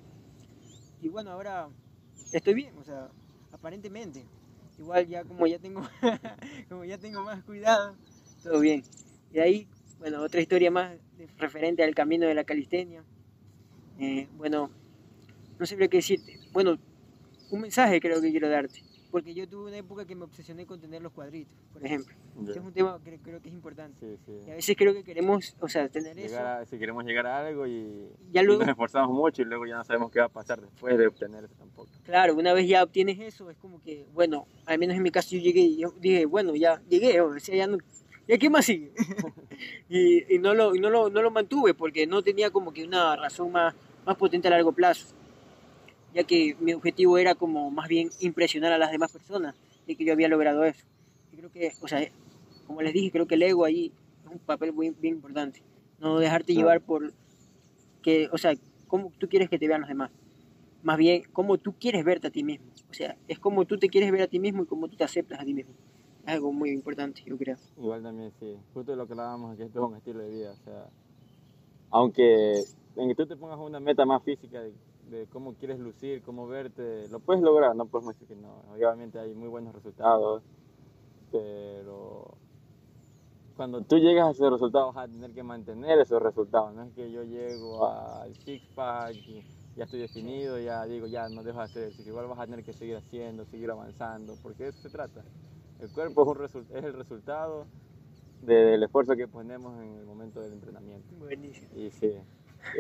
Y 1.01 1.09
bueno, 1.09 1.31
ahora 1.31 1.69
estoy 2.33 2.55
bien, 2.55 2.77
o 2.79 2.85
sea, 2.85 3.11
aparentemente. 3.53 4.25
Igual 4.79 5.09
ya 5.09 5.25
como 5.25 5.47
ya 5.47 5.59
tengo 5.59 5.83
como 6.69 6.85
ya 6.85 6.99
tengo 6.99 7.23
más 7.23 7.43
cuidado, 7.43 7.97
todo 8.43 8.61
bien. 8.61 8.83
Y 9.33 9.41
ahí, 9.41 9.69
bueno, 9.99 10.23
otra 10.23 10.41
historia 10.41 10.71
más 10.71 10.97
referente 11.37 11.83
al 11.83 11.95
camino 11.95 12.27
de 12.27 12.35
la 12.35 12.45
calistenia. 12.45 13.05
Eh, 13.99 14.29
bueno, 14.37 14.71
no 15.59 15.67
sé 15.67 15.77
qué 15.77 15.89
decirte. 15.89 16.39
Bueno, 16.53 16.79
un 17.51 17.61
mensaje 17.61 18.01
creo 18.01 18.21
que 18.21 18.31
quiero 18.31 18.49
darte. 18.49 18.83
Porque 19.11 19.33
yo 19.33 19.49
tuve 19.49 19.69
una 19.69 19.79
época 19.79 20.05
que 20.05 20.15
me 20.15 20.25
obsesioné 20.25 20.67
con 20.67 20.81
tener 20.81 21.01
los 21.01 21.13
cuadritos, 21.13 21.55
por 21.73 21.83
ejemplo. 21.85 22.15
Este 22.41 22.59
es 22.59 22.65
un 22.65 22.73
tema 22.73 23.01
que 23.03 23.19
creo 23.19 23.41
que 23.41 23.49
es 23.49 23.55
importante. 23.55 23.99
Sí, 23.99 24.17
sí. 24.27 24.33
Y 24.47 24.51
a 24.51 24.55
veces 24.55 24.77
creo 24.77 24.93
que 24.93 25.03
queremos, 25.03 25.57
o 25.61 25.69
sea, 25.69 25.89
tener 25.89 26.19
eso. 26.19 26.29
Llegar 26.37 26.67
si 26.67 26.79
queremos 26.79 27.05
llegar 27.05 27.27
a 27.27 27.47
algo 27.47 27.67
y, 27.67 28.11
Ya 28.33 28.43
y 28.43 28.45
luego- 28.45 28.61
nos 28.63 28.69
esforzamos 28.71 29.11
mucho 29.17 29.41
y 29.41 29.47
luego 29.47 29.65
ya 29.67 29.77
no 29.77 29.85
sabemos 29.85 30.11
qué 30.11 30.19
va 30.21 30.27
a 30.27 30.29
pasar 30.29 30.61
después 30.61 30.99
de 30.99 31.07
obtener 31.07 31.45
eso 31.45 31.55
tampoco. 31.59 31.89
Claro, 32.05 32.35
una 32.35 32.53
vez 32.53 32.69
ya 32.69 32.83
obtienes 32.83 33.19
eso, 33.19 33.49
es 33.51 33.57
como 33.57 33.81
que, 33.81 34.07
bueno, 34.13 34.47
al 34.67 34.79
menos 34.79 34.95
en 34.97 35.03
mi 35.03 35.11
caso 35.11 35.31
yo 35.31 35.41
llegué 35.41 35.61
y 35.63 35.79
yo 35.79 35.95
dije, 35.99 36.27
bueno, 36.27 36.55
ya 36.55 36.83
llegué, 36.91 37.19
o 37.23 37.39
sea, 37.41 37.57
ya 37.57 37.67
no, 37.67 37.79
¿ya 38.29 38.37
qué 38.37 38.51
más 38.51 38.67
sigue? 38.67 38.93
y 39.89 40.35
y 40.35 40.39
no, 40.39 40.53
lo, 40.55 40.75
y 40.75 40.81
no, 40.81 40.91
lo, 40.91 41.09
no 41.11 41.23
lo 41.23 41.31
mantuve 41.31 41.73
porque 41.75 42.07
no 42.07 42.23
tenía 42.23 42.51
como 42.51 42.73
que 42.73 42.85
una 42.85 43.17
razón 43.17 43.53
más, 43.53 43.75
más 44.05 44.17
potente 44.17 44.49
a 44.49 44.51
largo 44.51 44.73
plazo, 44.73 45.15
ya 46.15 46.25
que 46.25 46.57
mi 46.61 46.73
objetivo 46.73 47.19
era 47.19 47.35
como 47.35 47.71
más 47.71 47.89
bien 47.89 48.11
impresionar 48.21 48.73
a 48.73 48.79
las 48.79 48.91
demás 48.91 49.13
personas 49.13 49.55
de 49.87 49.97
que 49.97 50.05
yo 50.05 50.13
había 50.13 50.29
logrado 50.29 50.65
eso. 50.65 50.85
Y 51.33 51.37
creo 51.37 51.51
que, 51.51 51.73
o 51.81 51.89
sea, 51.89 52.07
como 52.67 52.83
les 52.83 52.93
dije, 52.93 53.11
creo 53.11 53.27
que 53.27 53.35
el 53.35 53.43
ego 53.43 53.65
ahí 53.65 53.93
es 54.25 54.31
un 54.31 54.39
papel 54.39 54.73
muy, 54.73 54.91
bien 54.91 55.15
importante. 55.15 55.63
No 55.99 56.19
dejarte 56.19 56.53
Claro. 56.53 56.61
llevar 56.61 56.81
por 56.81 57.13
que, 58.03 58.29
o 58.33 58.39
sea, 58.39 58.55
cómo 58.87 59.13
tú 59.19 59.29
quieres 59.29 59.49
que 59.49 59.59
te 59.59 59.69
vean 59.69 59.81
los 59.81 59.89
demás. 59.89 60.11
Más 60.83 60.97
bien, 60.97 61.23
cómo 61.33 61.59
tú 61.59 61.75
quieres 61.79 62.05
verte 62.05 62.29
a 62.29 62.31
ti 62.31 62.45
mismo. 62.45 62.67
O 62.91 62.95
sea, 62.95 63.17
es 63.27 63.39
como 63.39 63.65
tú 63.65 63.79
te 63.79 63.89
quieres 63.89 64.11
ver 64.13 64.23
a 64.23 64.27
ti 64.29 64.39
mismo 64.39 64.63
y 64.63 64.67
cómo 64.67 64.89
tú 64.89 64.97
te 64.97 65.05
aceptas 65.05 65.41
a 65.41 65.45
ti 65.45 65.53
mismo. 65.53 65.75
Es 66.25 66.35
algo 66.35 66.53
muy 66.53 66.71
importante, 66.71 67.23
yo 67.27 67.37
creo. 67.37 67.57
Igual 67.77 68.03
también, 68.03 68.33
sí. 68.39 68.57
Justo 68.75 68.95
lo 68.95 69.07
que 69.07 69.13
hablábamos, 69.13 69.57
que 69.57 69.65
esto 69.65 69.83
es 69.85 69.91
un 69.91 69.97
estilo 69.97 70.21
de 70.21 70.31
vida. 70.31 70.53
O 70.53 70.65
sea, 70.65 70.87
aunque 71.91 72.63
en 72.97 73.09
que 73.09 73.15
tú 73.15 73.27
te 73.27 73.37
pongas 73.37 73.59
una 73.59 73.81
meta 73.81 74.05
más 74.05 74.23
física 74.23 74.61
de, 74.61 74.73
de 75.11 75.27
cómo 75.29 75.55
quieres 75.55 75.79
lucir, 75.79 76.23
cómo 76.23 76.47
verte, 76.47 77.09
lo 77.09 77.21
puedes 77.21 77.43
lograr, 77.43 77.75
no 77.77 77.87
podemos 77.87 78.15
decir 78.15 78.29
que 78.29 78.37
no. 78.43 78.63
Obviamente 78.73 79.19
hay 79.19 79.35
muy 79.35 79.49
buenos 79.49 79.75
resultados, 79.75 80.43
pero 81.33 82.39
cuando 83.57 83.83
tú 83.83 83.99
llegas 83.99 84.29
a 84.29 84.31
esos 84.31 84.53
resultados 84.53 84.95
vas 84.95 85.05
a 85.09 85.13
tener 85.13 85.33
que 85.33 85.43
mantener 85.43 85.99
esos 85.99 86.23
resultados. 86.23 86.75
No 86.75 86.85
es 86.85 86.93
que 86.95 87.11
yo 87.11 87.25
llego 87.25 87.87
al 87.87 88.35
six-pack 88.37 89.17
y 89.29 89.45
ya 89.77 89.85
estoy 89.85 90.01
definido, 90.01 90.59
ya 90.59 90.85
digo, 90.85 91.07
ya 91.07 91.29
no 91.29 91.43
dejo 91.43 91.59
de 91.59 91.65
hacer 91.65 91.83
ejercicio. 91.85 92.11
Igual 92.13 92.29
vas 92.29 92.39
a 92.41 92.47
tener 92.47 92.65
que 92.65 92.73
seguir 92.73 92.97
haciendo, 92.97 93.45
seguir 93.47 93.71
avanzando, 93.71 94.37
porque 94.43 94.65
de 94.65 94.71
eso 94.71 94.81
se 94.83 94.91
trata. 94.91 95.23
El 95.81 95.91
cuerpo 95.91 96.37
es, 96.45 96.55
un 96.55 96.67
es 96.75 96.85
el 96.85 96.95
resultado 96.95 97.67
de- 98.43 98.55
del 98.55 98.83
esfuerzo 98.85 99.17
que 99.17 99.29
ponemos 99.29 99.75
en 99.81 99.99
el 99.99 100.07
momento 100.07 100.41
del 100.41 100.53
entrenamiento. 100.53 101.17
Buenísimo. 101.19 101.69
Y 101.77 101.91
sí, 101.91 102.13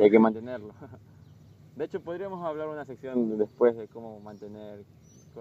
hay 0.01 0.11
que 0.11 0.19
mantenerlo. 0.19 0.75
De 1.79 1.85
hecho, 1.85 2.01
podríamos 2.01 2.45
hablar 2.45 2.69
una 2.69 2.85
sección 2.85 3.39
después 3.39 3.77
de 3.77 3.87
cómo 3.89 4.19
mantener. 4.21 4.85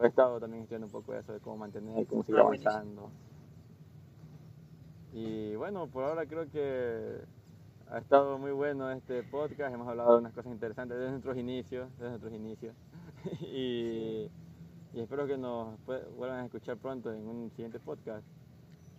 He 0.04 0.08
estado 0.08 0.40
también 0.40 0.62
estudiando 0.64 0.86
un 0.86 0.92
poco 0.92 1.16
eso 1.16 1.34
de 1.34 1.40
cómo 1.40 1.58
mantener, 1.58 2.06
cómo 2.06 2.24
seguir 2.24 2.40
Ah, 2.40 2.44
avanzando. 2.44 3.10
Y 5.14 5.56
bueno, 5.56 5.88
por 5.88 6.04
ahora 6.04 6.28
creo 6.28 6.48
que 6.52 7.22
ha 7.90 7.98
estado 7.98 8.38
muy 8.38 8.52
bueno 8.52 8.92
este 8.92 9.24
podcast. 9.24 9.74
Hemos 9.74 9.88
hablado 9.88 10.14
de 10.14 10.20
unas 10.20 10.34
cosas 10.34 10.52
interesantes 10.52 10.98
desde 10.98 11.12
nuestros 11.12 11.38
inicios, 11.38 11.90
desde 11.94 12.10
nuestros 12.10 12.34
inicios. 12.34 12.76
y, 13.42 14.30
y 14.94 15.00
espero 15.00 15.26
que 15.26 15.38
nos 15.38 15.76
vuelvan 15.86 16.42
a 16.42 16.46
escuchar 16.46 16.78
pronto 16.78 17.12
en 17.12 17.28
un 17.28 17.50
siguiente 17.52 17.80
podcast. 17.80 18.26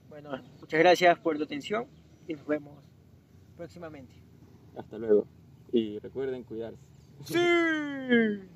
Bueno, 0.08 0.30
muchas 0.60 0.80
gracias 0.80 1.18
por 1.20 1.36
tu 1.36 1.44
atención 1.44 1.86
y 2.26 2.34
nos 2.34 2.46
vemos 2.46 2.74
próximamente. 3.56 4.14
Hasta 4.76 4.98
luego. 4.98 5.26
Y 5.70 5.98
recuerden 6.00 6.42
cuidarse. 6.42 6.87
¡Sí! 7.24 8.48